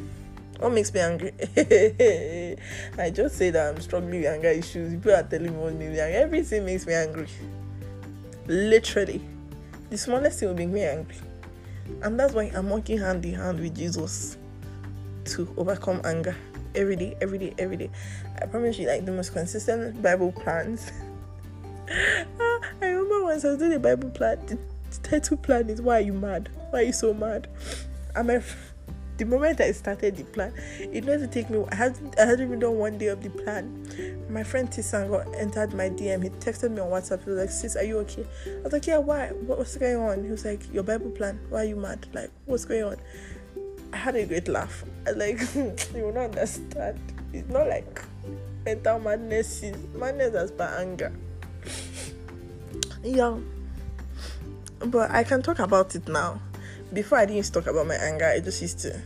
What 0.59 0.73
makes 0.73 0.93
me 0.93 1.01
angry? 1.01 1.33
I 2.99 3.11
just 3.11 3.37
say 3.37 3.51
that 3.51 3.75
I'm 3.75 3.81
struggling 3.81 4.21
with 4.21 4.27
anger 4.27 4.49
issues. 4.49 4.93
People 4.93 5.13
are 5.13 5.23
telling 5.23 5.53
me 5.53 5.59
what 5.59 5.75
makes 5.75 5.93
me 5.93 6.01
angry. 6.01 6.17
Everything 6.17 6.65
makes 6.65 6.87
me 6.87 6.95
angry. 6.95 7.29
Literally. 8.47 9.21
The 9.91 9.99
smallest 9.99 10.41
thing 10.41 10.49
will 10.49 10.57
make 10.57 10.69
me 10.69 10.83
angry. 10.83 11.17
And 12.03 12.19
that's 12.19 12.33
why 12.33 12.51
I'm 12.55 12.71
working 12.71 12.99
hand 12.99 13.25
in 13.25 13.35
hand 13.35 13.61
with 13.61 13.77
Jesus 13.77 14.37
to 15.27 15.53
overcome 15.57 16.01
anger 16.05 16.37
every 16.75 16.97
day, 16.97 17.17
every 17.21 17.39
day, 17.39 17.55
every 17.59 17.77
day. 17.77 17.91
I 18.41 18.47
promise 18.47 18.79
you, 18.79 18.89
like 18.89 19.05
the 19.05 19.13
most 19.13 19.33
consistent 19.33 20.03
Bible 20.03 20.33
plans. 20.33 20.91
Ah, 22.41 22.52
I 23.33 23.37
I 23.37 23.49
was 23.49 23.59
doing 23.59 23.73
a 23.73 23.79
Bible 23.79 24.11
plan. 24.11 24.39
The 24.47 24.59
title 25.03 25.39
plan 25.39 25.71
is 25.71 25.81
Why 25.81 25.99
Are 25.99 26.01
You 26.01 26.13
Mad? 26.13 26.51
Why 26.69 26.81
Are 26.81 26.83
You 26.83 26.93
So 26.93 27.15
Mad? 27.15 27.49
I'm 28.15 28.29
a 28.29 28.43
the 29.17 29.25
moment 29.25 29.59
I 29.59 29.73
started 29.73 30.17
the 30.17 30.25
plan, 30.25 30.53
it 30.79 31.05
to 31.07 31.27
take 31.27 31.49
me. 31.49 31.65
I 31.71 31.75
hadn't, 31.75 32.19
I 32.19 32.27
hadn't 32.27 32.47
even 32.47 32.59
done 32.59 32.77
one 32.77 32.99
day 32.99 33.07
of 33.07 33.23
the 33.23 33.31
plan. 33.31 34.27
My 34.29 34.43
friend 34.43 34.69
Tisango 34.69 35.25
entered 35.39 35.73
my 35.73 35.89
DM. 35.89 36.23
He 36.23 36.29
texted 36.29 36.73
me 36.73 36.81
on 36.81 36.91
WhatsApp. 36.91 37.25
He 37.25 37.31
was 37.31 37.39
like, 37.39 37.51
"Sis, 37.51 37.77
are 37.77 37.85
you 37.85 37.99
okay?" 38.01 38.27
I 38.47 38.63
was 38.65 38.73
like, 38.75 38.87
"Yeah, 38.87 38.99
why? 38.99 39.29
What, 39.29 39.59
what's 39.59 39.77
going 39.77 39.97
on?" 39.97 40.25
He 40.25 40.31
was 40.31 40.45
like, 40.45 40.71
"Your 40.73 40.83
Bible 40.83 41.11
plan. 41.11 41.41
Why 41.49 41.63
are 41.63 41.65
you 41.65 41.77
mad? 41.77 42.07
Like, 42.13 42.31
what's 42.45 42.67
going 42.67 42.85
on?" 42.85 42.97
I 43.95 43.97
had 43.97 44.15
a 44.17 44.27
great 44.27 44.49
laugh. 44.49 44.85
I 45.07 45.13
like, 45.13 45.41
you 45.55 45.75
will 45.95 46.13
not 46.13 46.25
understand. 46.37 46.99
It's 47.33 47.49
not 47.49 47.67
like 47.67 48.03
mental 48.67 48.99
madness. 48.99 49.63
Is 49.63 49.77
madness 49.95 50.35
as 50.35 50.51
by 50.51 50.67
anger. 50.67 51.13
Yeah, 53.03 53.37
but 54.87 55.11
I 55.11 55.25
can 55.25 55.43
talk 55.43 55.59
about 55.59 55.95
it 55.95 56.09
now 56.09 56.41
before 56.93 57.19
I 57.19 57.27
didn't 57.27 57.53
talk 57.53 57.67
about 57.67 57.87
my 57.87 57.95
anger, 57.95 58.27
I 58.27 58.41
just 58.41 58.61
used 58.61 58.81
to 58.81 59.01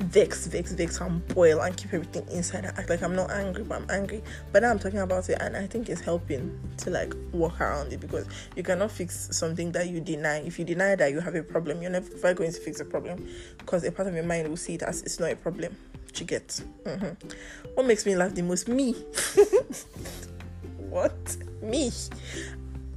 vex, 0.00 0.46
vex, 0.46 0.72
vex, 0.72 1.00
and 1.00 1.26
boil 1.28 1.60
and 1.60 1.76
keep 1.76 1.92
everything 1.92 2.26
inside. 2.28 2.64
I 2.64 2.68
act 2.68 2.88
like 2.88 3.02
I'm 3.02 3.14
not 3.14 3.30
angry, 3.30 3.64
but 3.64 3.82
I'm 3.82 3.90
angry. 3.90 4.22
But 4.52 4.62
now 4.62 4.70
I'm 4.70 4.78
talking 4.78 5.00
about 5.00 5.28
it, 5.28 5.38
and 5.40 5.56
I 5.56 5.66
think 5.66 5.88
it's 5.88 6.00
helping 6.00 6.58
to 6.78 6.90
like 6.90 7.14
walk 7.32 7.60
around 7.60 7.92
it 7.92 8.00
because 8.00 8.26
you 8.56 8.62
cannot 8.62 8.90
fix 8.90 9.28
something 9.36 9.72
that 9.72 9.88
you 9.88 10.00
deny. 10.00 10.38
If 10.38 10.58
you 10.58 10.64
deny 10.64 10.96
that 10.96 11.12
you 11.12 11.20
have 11.20 11.34
a 11.34 11.42
problem, 11.42 11.82
you're 11.82 11.90
never 11.90 12.34
going 12.34 12.52
to 12.52 12.60
fix 12.60 12.80
a 12.80 12.84
problem 12.84 13.28
because 13.58 13.84
a 13.84 13.92
part 13.92 14.08
of 14.08 14.14
your 14.14 14.24
mind 14.24 14.48
will 14.48 14.56
see 14.56 14.74
it 14.74 14.82
as 14.82 15.02
it's 15.02 15.20
not 15.20 15.30
a 15.30 15.36
problem. 15.36 15.76
You 16.16 16.26
get. 16.26 16.48
Mm-hmm. 16.84 17.28
What 17.74 17.86
makes 17.86 18.04
me 18.04 18.16
laugh 18.16 18.34
the 18.34 18.42
most? 18.42 18.66
Me. 18.66 18.92
what? 20.90 21.36
Me. 21.62 21.92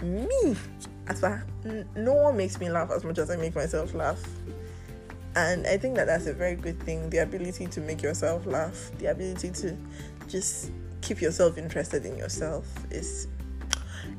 Me. 0.02 0.56
As 1.08 1.20
far 1.20 1.46
no 1.96 2.14
one 2.14 2.38
makes 2.38 2.60
me 2.60 2.70
laugh 2.70 2.92
as 2.92 3.04
much 3.04 3.18
as 3.18 3.30
I 3.30 3.36
make 3.36 3.56
myself 3.56 3.94
laugh. 3.94 4.22
And 5.36 5.66
I 5.66 5.78
think 5.78 5.96
that 5.96 6.08
that's 6.08 6.26
a 6.28 6.34
very 6.34 6.56
good 6.56 6.80
thing 6.82 7.10
the 7.10 7.20
ability 7.20 7.68
to 7.68 7.82
make 7.82 8.02
yourself 8.02 8.46
laugh, 8.46 8.92
the 8.98 9.08
ability 9.08 9.52
to 9.52 9.78
just 10.28 10.72
keep 11.02 11.22
yourself 11.22 11.58
interested 11.58 12.06
in 12.06 12.18
yourself 12.18 12.66
is 12.92 13.28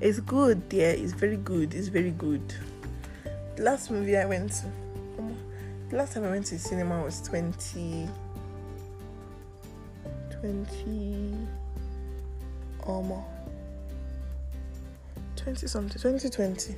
it's 0.00 0.20
good 0.20 0.60
yeah 0.70 0.88
it's 0.88 1.12
very 1.12 1.36
good 1.36 1.74
it's 1.74 1.88
very 1.88 2.10
good 2.10 2.42
the 3.56 3.62
last 3.62 3.90
movie 3.90 4.16
i 4.16 4.24
went 4.24 4.50
to 4.52 4.66
the 5.90 5.96
last 5.96 6.14
time 6.14 6.24
i 6.24 6.30
went 6.30 6.44
to 6.44 6.58
cinema 6.58 7.02
was 7.02 7.20
20 7.22 8.08
20 10.40 11.36
um, 12.86 13.12
20 15.42 15.66
something 15.66 16.00
2020 16.00 16.76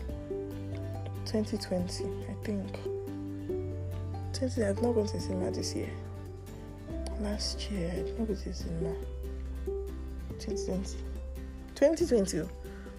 2020 1.27 2.05
i 2.05 2.45
think. 2.45 2.79
20 4.33 4.65
i've 4.65 4.81
not 4.81 4.95
gone 4.95 5.07
to 5.07 5.21
cinema 5.21 5.51
this 5.51 5.75
year. 5.75 5.91
Last 7.21 7.71
year 7.71 7.91
i 7.93 7.97
did 7.97 8.19
not 8.19 8.27
go 8.27 8.35
to 8.35 8.55
cinema. 8.55 8.95
2020 10.39 10.97
2020 11.75 12.49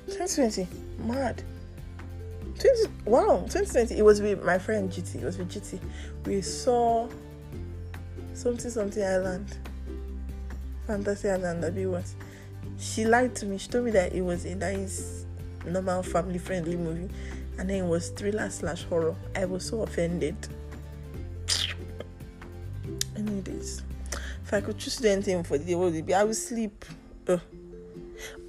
2020 0.07 0.67
mad. 0.99 1.41
20 2.59 2.69
wow 3.05 3.37
2020 3.49 3.97
it 3.97 4.05
was 4.05 4.21
with 4.21 4.43
my 4.43 4.59
friend 4.59 4.91
GT 4.91 5.15
it 5.15 5.23
was 5.23 5.39
with 5.39 5.49
GT 5.49 5.79
we 6.27 6.41
saw 6.41 7.09
something 8.35 8.69
something 8.69 9.03
island. 9.03 9.57
Fantasy 10.85 11.27
island 11.27 11.63
that 11.63 11.73
be 11.73 11.87
what? 11.87 12.05
She 12.77 13.05
lied 13.05 13.35
to 13.37 13.47
me 13.47 13.57
she 13.57 13.67
told 13.69 13.85
me 13.85 13.91
that 13.91 14.13
it 14.13 14.21
was 14.21 14.45
a 14.45 14.53
nice 14.53 15.24
normal 15.71 16.03
family 16.03 16.37
friendly 16.37 16.75
movie 16.75 17.13
and 17.57 17.69
then 17.69 17.85
it 17.85 17.87
was 17.87 18.09
thriller 18.09 18.49
slash 18.49 18.83
horror 18.83 19.15
i 19.35 19.45
was 19.45 19.65
so 19.65 19.81
offended 19.81 20.35
anyways 23.15 23.83
if 24.43 24.53
i 24.53 24.61
could 24.61 24.77
choose 24.77 25.03
anything 25.03 25.43
for 25.43 25.57
the 25.57 25.65
day 25.65 25.75
what 25.75 25.85
would 25.85 25.95
it 25.95 26.05
be 26.05 26.13
i 26.13 26.23
would 26.23 26.35
sleep 26.35 26.85
Ugh. 27.27 27.41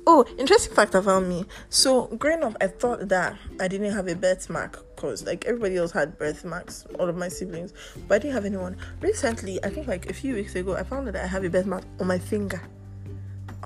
Oh, 0.09 0.25
interesting 0.39 0.73
fact 0.73 0.95
about 0.95 1.25
me. 1.25 1.47
So, 1.69 2.07
growing 2.07 2.45
up, 2.45 2.57
I 2.61 2.69
thought 2.69 3.09
that 3.09 3.37
I 3.59 3.67
didn't 3.67 3.93
have 3.93 4.07
a 4.07 4.15
birthmark 4.15 4.85
because, 4.95 5.27
like, 5.27 5.45
everybody 5.47 5.77
else 5.77 5.91
had 5.91 6.17
birthmarks, 6.17 6.87
all 7.01 7.09
of 7.09 7.17
my 7.17 7.27
siblings, 7.27 7.73
but 8.07 8.15
I 8.15 8.19
didn't 8.21 8.35
have 8.35 8.45
anyone. 8.45 8.77
Recently, 9.01 9.59
I 9.65 9.71
think 9.71 9.89
like 9.89 10.09
a 10.09 10.13
few 10.13 10.35
weeks 10.35 10.55
ago, 10.55 10.77
I 10.77 10.85
found 10.85 11.09
that 11.09 11.17
I 11.17 11.27
have 11.27 11.43
a 11.43 11.51
birthmark 11.51 11.83
on 11.99 12.07
my 12.07 12.21
finger. 12.21 12.63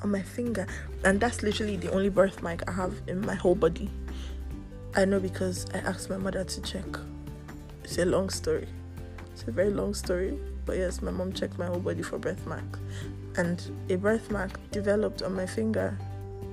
On 0.02 0.10
my 0.10 0.22
finger, 0.22 0.66
and 1.04 1.20
that's 1.20 1.42
literally 1.42 1.76
the 1.76 1.90
only 1.90 2.08
birthmark 2.08 2.68
I 2.68 2.72
have 2.72 2.94
in 3.06 3.20
my 3.20 3.34
whole 3.34 3.54
body. 3.54 3.90
I 4.96 5.04
know 5.04 5.20
because 5.20 5.66
I 5.74 5.78
asked 5.78 6.08
my 6.10 6.16
mother 6.16 6.42
to 6.42 6.62
check. 6.62 6.86
It's 7.84 7.98
a 7.98 8.04
long 8.04 8.30
story. 8.30 8.66
It's 9.32 9.42
a 9.44 9.50
very 9.50 9.70
long 9.70 9.94
story, 9.94 10.38
but 10.64 10.76
yes, 10.78 11.02
my 11.02 11.10
mom 11.10 11.32
checked 11.32 11.58
my 11.58 11.66
whole 11.66 11.80
body 11.80 12.02
for 12.02 12.18
birthmark, 12.18 12.78
and 13.36 13.62
a 13.88 13.96
birthmark 13.96 14.58
developed 14.70 15.22
on 15.22 15.34
my 15.34 15.46
finger 15.46 15.96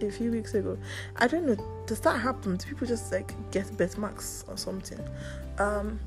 a 0.01 0.11
few 0.11 0.31
weeks 0.31 0.53
ago. 0.53 0.77
I 1.15 1.27
don't 1.27 1.45
know. 1.45 1.57
Does 1.85 1.99
that 2.01 2.19
happen? 2.19 2.57
Do 2.57 2.65
people 2.67 2.87
just 2.87 3.11
like 3.11 3.33
get 3.51 3.75
birthmarks 3.77 4.45
or 4.47 4.57
something? 4.57 4.99
Um, 5.57 5.99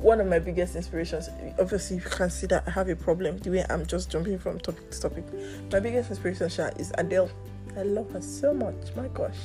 one 0.00 0.20
of 0.20 0.26
my 0.28 0.38
biggest 0.38 0.76
inspirations, 0.76 1.28
obviously, 1.58 1.96
you 1.96 2.02
can 2.02 2.30
see 2.30 2.46
that 2.48 2.64
I 2.66 2.70
have 2.70 2.88
a 2.88 2.96
problem 2.96 3.38
the 3.38 3.50
way 3.50 3.64
I'm 3.68 3.84
just 3.84 4.10
jumping 4.10 4.38
from 4.38 4.60
topic 4.60 4.90
to 4.90 5.00
topic. 5.00 5.24
My 5.72 5.80
biggest 5.80 6.10
inspiration 6.10 6.48
Sha, 6.48 6.68
is 6.78 6.92
Adele. 6.98 7.30
I 7.76 7.82
love 7.82 8.10
her 8.12 8.20
so 8.20 8.54
much. 8.54 8.94
My 8.96 9.08
gosh, 9.08 9.36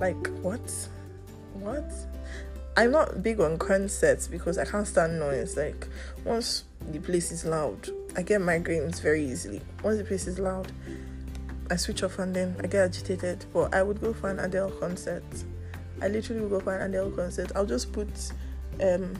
like 0.00 0.28
what, 0.42 0.60
what? 1.54 1.90
I'm 2.76 2.90
not 2.90 3.22
big 3.22 3.40
on 3.40 3.58
concerts 3.58 4.28
because 4.28 4.58
I 4.58 4.64
can't 4.64 4.86
stand 4.86 5.18
noise. 5.18 5.56
Like 5.56 5.86
once 6.24 6.64
the 6.90 6.98
place 6.98 7.30
is 7.32 7.44
loud, 7.44 7.88
I 8.16 8.22
get 8.22 8.40
migraines 8.40 9.00
very 9.00 9.24
easily. 9.24 9.60
Once 9.82 9.98
the 9.98 10.04
place 10.04 10.26
is 10.26 10.38
loud, 10.38 10.72
I 11.70 11.76
switch 11.76 12.02
off 12.02 12.18
and 12.18 12.34
then 12.34 12.56
I 12.62 12.66
get 12.66 12.84
agitated. 12.84 13.44
But 13.52 13.74
I 13.74 13.82
would 13.82 14.00
go 14.00 14.12
for 14.12 14.30
an 14.30 14.38
Adele 14.38 14.70
concert. 14.72 15.24
I 16.02 16.08
literally 16.08 16.42
would 16.42 16.50
go 16.50 16.60
for 16.60 16.76
an 16.76 16.90
Adele 16.90 17.10
concert. 17.10 17.52
I'll 17.54 17.66
just 17.66 17.92
put 17.92 18.08
um 18.82 19.14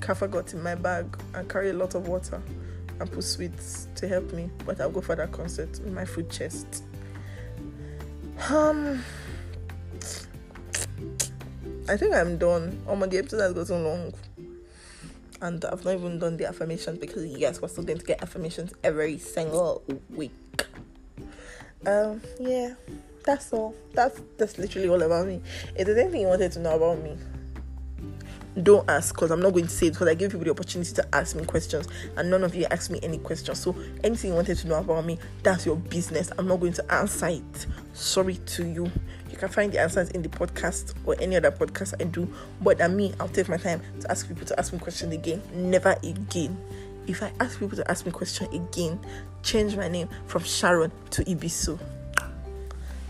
Cafergot 0.00 0.54
in 0.54 0.62
my 0.62 0.74
bag 0.74 1.06
and 1.34 1.48
carry 1.48 1.70
a 1.70 1.72
lot 1.72 1.94
of 1.94 2.08
water 2.08 2.42
and 2.98 3.10
put 3.10 3.24
sweets 3.24 3.88
to 3.96 4.08
help 4.08 4.32
me. 4.32 4.50
But 4.64 4.80
I'll 4.80 4.90
go 4.90 5.00
for 5.00 5.16
that 5.16 5.32
concert 5.32 5.70
with 5.70 5.92
my 5.92 6.04
food 6.04 6.30
chest. 6.30 6.84
Um 8.48 9.02
I 11.88 11.96
think 11.96 12.14
I'm 12.14 12.38
done. 12.38 12.80
Oh 12.86 12.96
my 12.96 13.06
the 13.06 13.18
episode 13.18 13.40
has 13.40 13.52
gotten 13.52 13.84
long. 13.84 14.12
And 15.42 15.64
I've 15.64 15.84
not 15.84 15.94
even 15.94 16.18
done 16.18 16.36
the 16.36 16.46
affirmations 16.46 16.98
because 16.98 17.24
yes, 17.24 17.62
we're 17.62 17.68
still 17.68 17.84
going 17.84 17.98
to 17.98 18.04
get 18.04 18.22
affirmations 18.22 18.74
every 18.84 19.16
single 19.18 19.82
week 20.10 20.32
um 21.86 22.20
yeah 22.38 22.74
that's 23.24 23.52
all 23.52 23.74
that's 23.94 24.20
that's 24.36 24.58
literally 24.58 24.88
all 24.88 25.00
about 25.00 25.26
me 25.26 25.40
if 25.76 25.86
there's 25.86 25.98
anything 25.98 26.22
you 26.22 26.26
wanted 26.26 26.52
to 26.52 26.58
know 26.58 26.76
about 26.76 27.02
me 27.02 27.16
don't 28.60 28.88
ask 28.88 29.14
because 29.14 29.30
i'm 29.30 29.40
not 29.40 29.52
going 29.52 29.66
to 29.66 29.70
say 29.70 29.86
it 29.88 29.92
because 29.92 30.08
i 30.08 30.14
give 30.14 30.30
people 30.30 30.44
the 30.44 30.50
opportunity 30.50 30.92
to 30.92 31.14
ask 31.14 31.36
me 31.36 31.44
questions 31.44 31.88
and 32.16 32.30
none 32.30 32.44
of 32.44 32.54
you 32.54 32.66
asked 32.70 32.90
me 32.90 32.98
any 33.02 33.18
questions. 33.18 33.60
So 33.60 33.74
anything 34.04 34.30
you 34.30 34.36
wanted 34.36 34.56
to 34.58 34.68
know 34.68 34.76
about 34.76 35.04
me 35.04 35.18
that's 35.42 35.66
your 35.66 35.76
business. 35.76 36.30
I'm 36.38 36.46
not 36.46 36.60
going 36.60 36.72
to 36.74 36.92
answer 36.92 37.28
it. 37.28 37.66
Sorry 37.92 38.36
to 38.36 38.66
you. 38.66 38.90
You 39.30 39.36
can 39.36 39.48
find 39.48 39.72
the 39.72 39.80
answers 39.80 40.10
in 40.10 40.22
the 40.22 40.28
podcast 40.28 40.94
or 41.04 41.16
any 41.20 41.36
other 41.36 41.50
podcast 41.50 41.94
i 42.00 42.04
do. 42.04 42.32
But 42.60 42.80
at 42.80 42.90
me 42.90 43.14
i'll 43.20 43.28
take 43.28 43.48
my 43.48 43.56
time 43.56 43.80
to 44.00 44.10
ask 44.10 44.28
people 44.28 44.46
to 44.46 44.58
ask 44.58 44.72
me 44.72 44.78
questions 44.78 45.12
again. 45.14 45.42
Never 45.54 45.96
again. 46.02 46.56
If 47.06 47.22
I 47.22 47.32
ask 47.40 47.58
people 47.58 47.76
to 47.76 47.90
ask 47.90 48.06
me 48.06 48.12
question 48.12 48.48
again, 48.52 49.00
change 49.42 49.76
my 49.76 49.88
name 49.88 50.08
from 50.26 50.44
Sharon 50.44 50.92
to 51.10 51.24
Ibisu. 51.24 51.78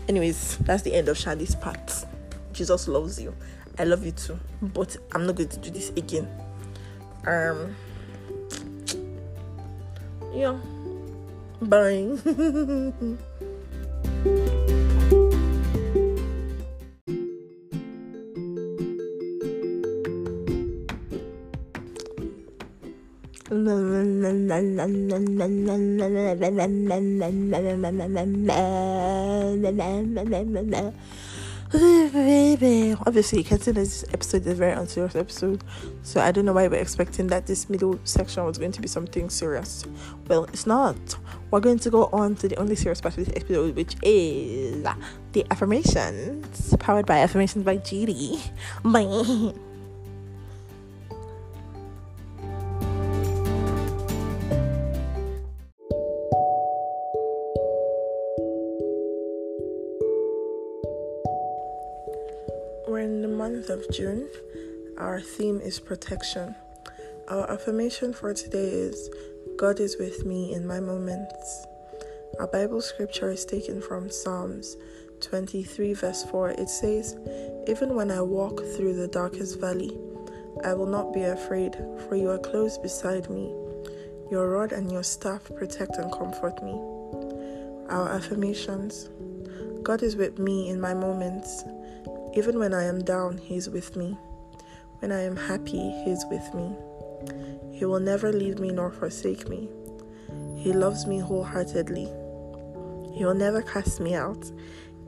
Anyways, 0.07 0.57
that's 0.57 0.83
the 0.83 0.93
end 0.93 1.07
of 1.07 1.17
Shadi's 1.17 1.55
part. 1.55 2.05
Jesus 2.53 2.87
loves 2.87 3.21
you. 3.21 3.33
I 3.79 3.83
love 3.83 4.05
you 4.05 4.11
too. 4.11 4.39
But 4.61 4.97
I'm 5.13 5.25
not 5.25 5.35
going 5.35 5.49
to 5.49 5.57
do 5.59 5.69
this 5.71 5.89
again. 5.95 6.27
Um 7.25 7.75
yeah. 10.33 10.57
Bye. 11.61 12.17
Obviously, 31.73 33.37
you 33.39 33.45
can 33.45 33.57
see 33.61 33.71
this 33.71 34.03
episode 34.13 34.41
is 34.41 34.47
a 34.47 34.55
very 34.55 34.73
unserious 34.73 35.15
episode, 35.15 35.63
so 36.03 36.19
I 36.19 36.33
don't 36.33 36.43
know 36.43 36.51
why 36.51 36.67
we're 36.67 36.81
expecting 36.81 37.27
that 37.27 37.47
this 37.47 37.69
middle 37.69 37.97
section 38.03 38.43
was 38.43 38.57
going 38.57 38.73
to 38.73 38.81
be 38.81 38.89
something 38.89 39.29
serious. 39.29 39.85
Well, 40.27 40.43
it's 40.45 40.67
not. 40.67 40.97
We're 41.49 41.61
going 41.61 41.79
to 41.79 41.89
go 41.89 42.09
on 42.11 42.35
to 42.35 42.49
the 42.49 42.57
only 42.57 42.75
serious 42.75 42.99
part 42.99 43.17
of 43.17 43.25
this 43.25 43.33
episode, 43.37 43.77
which 43.77 43.95
is 44.03 44.85
the 45.31 45.45
affirmations, 45.49 46.75
powered 46.77 47.05
by 47.05 47.19
affirmations 47.19 47.63
by 47.63 47.77
GD. 47.77 48.41
Bye. 48.83 49.70
Month 62.91 63.69
of 63.69 63.89
June, 63.89 64.27
our 64.97 65.21
theme 65.21 65.61
is 65.61 65.79
protection. 65.79 66.53
Our 67.29 67.49
affirmation 67.49 68.11
for 68.11 68.33
today 68.33 68.67
is 68.67 69.09
God 69.57 69.79
is 69.79 69.95
with 69.97 70.25
me 70.25 70.53
in 70.53 70.67
my 70.67 70.81
moments. 70.81 71.65
Our 72.37 72.47
Bible 72.47 72.81
scripture 72.81 73.31
is 73.31 73.45
taken 73.45 73.81
from 73.81 74.11
Psalms 74.11 74.75
23, 75.21 75.93
verse 75.93 76.25
4. 76.25 76.49
It 76.49 76.67
says, 76.67 77.15
Even 77.65 77.95
when 77.95 78.11
I 78.11 78.21
walk 78.21 78.59
through 78.75 78.95
the 78.95 79.07
darkest 79.07 79.61
valley, 79.61 79.97
I 80.65 80.73
will 80.73 80.85
not 80.85 81.13
be 81.13 81.23
afraid, 81.23 81.77
for 82.09 82.17
you 82.17 82.29
are 82.29 82.39
close 82.39 82.77
beside 82.77 83.29
me. 83.29 83.55
Your 84.29 84.49
rod 84.49 84.73
and 84.73 84.91
your 84.91 85.03
staff 85.03 85.49
protect 85.55 85.95
and 85.95 86.11
comfort 86.11 86.61
me. 86.61 86.73
Our 87.89 88.09
affirmations 88.09 89.09
God 89.81 90.03
is 90.03 90.15
with 90.17 90.37
me 90.37 90.69
in 90.69 90.79
my 90.79 90.93
moments. 90.93 91.63
Even 92.33 92.59
when 92.59 92.73
I 92.73 92.83
am 92.83 93.03
down, 93.03 93.37
He 93.37 93.57
is 93.57 93.69
with 93.69 93.95
me. 93.95 94.17
When 94.99 95.11
I 95.11 95.21
am 95.21 95.35
happy, 95.35 95.91
He 96.03 96.11
is 96.11 96.25
with 96.29 96.53
me. 96.53 96.75
He 97.71 97.85
will 97.85 97.99
never 97.99 98.31
leave 98.31 98.59
me 98.59 98.71
nor 98.71 98.91
forsake 98.91 99.49
me. 99.49 99.69
He 100.55 100.71
loves 100.71 101.07
me 101.07 101.19
wholeheartedly. 101.19 102.05
He 103.13 103.25
will 103.25 103.33
never 103.33 103.61
cast 103.61 103.99
me 103.99 104.15
out, 104.15 104.49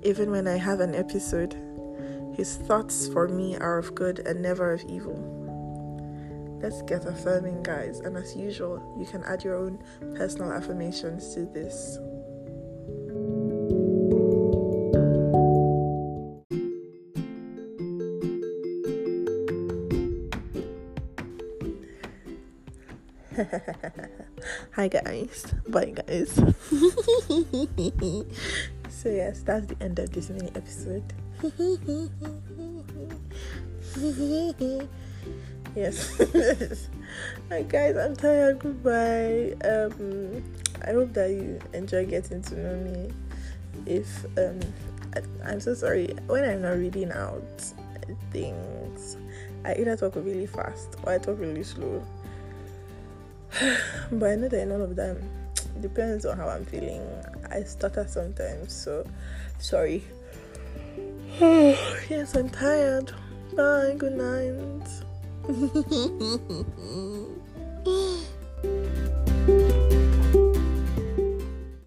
even 0.02 0.32
when 0.32 0.48
I 0.48 0.58
have 0.58 0.80
an 0.80 0.96
episode. 0.96 1.56
His 2.36 2.56
thoughts 2.56 3.08
for 3.08 3.28
me 3.28 3.56
are 3.58 3.78
of 3.78 3.94
good 3.94 4.20
and 4.20 4.42
never 4.42 4.74
of 4.74 4.84
evil. 4.90 5.42
Let's 6.62 6.82
get 6.82 7.06
affirming, 7.06 7.62
guys. 7.64 8.00
And 8.00 8.18
as 8.18 8.36
usual, 8.36 8.96
you 8.98 9.06
can 9.06 9.24
add 9.24 9.44
your 9.44 9.56
own 9.56 9.78
personal 10.16 10.52
affirmations 10.52 11.34
to 11.36 11.46
this. 11.46 12.00
Hi 24.76 24.88
guys. 24.88 25.46
Bye 25.68 25.94
guys. 25.98 26.34
so 28.90 29.10
yes, 29.10 29.42
that's 29.42 29.66
the 29.66 29.76
end 29.82 29.98
of 29.98 30.12
this 30.12 30.30
mini 30.30 30.52
episode. 30.54 31.02
yes. 35.76 36.22
Hi 37.50 37.64
guys, 37.64 37.98
I'm 37.98 38.16
tired. 38.16 38.60
Goodbye. 38.60 39.56
Um 39.66 40.44
I 40.86 40.92
hope 40.92 41.14
that 41.14 41.32
you 41.32 41.60
enjoy 41.74 42.06
getting 42.06 42.44
to 42.44 42.56
know 42.56 42.76
me. 42.86 43.10
If 43.88 44.26
um 44.38 44.60
I, 45.16 45.24
I'm 45.50 45.60
so 45.60 45.74
sorry 45.74 46.14
when 46.28 46.44
I'm 46.44 46.62
not 46.62 46.78
reading 46.78 47.12
out 47.12 47.74
things, 48.32 49.18
I 49.66 49.74
either 49.76 49.98
talk 49.98 50.16
really 50.18 50.46
fast 50.46 50.98
or 51.04 51.14
I 51.14 51.18
talk 51.18 51.40
really 51.40 51.64
slow 51.64 52.06
but 54.12 54.30
I 54.30 54.36
know 54.36 54.48
that 54.50 54.68
none 54.68 54.82
of 54.82 54.96
them 54.96 55.30
depends 55.82 56.26
on 56.26 56.38
how 56.38 56.50
I'm 56.50 56.66
feeling. 56.66 57.02
I 57.52 57.64
stutter 57.64 58.06
sometimes, 58.08 58.74
so 58.74 59.06
sorry. 59.60 60.04
yes, 61.40 62.36
I'm 62.36 62.50
tired. 62.50 63.12
Bye, 63.56 63.96
good 63.98 64.14
night. 64.14 64.54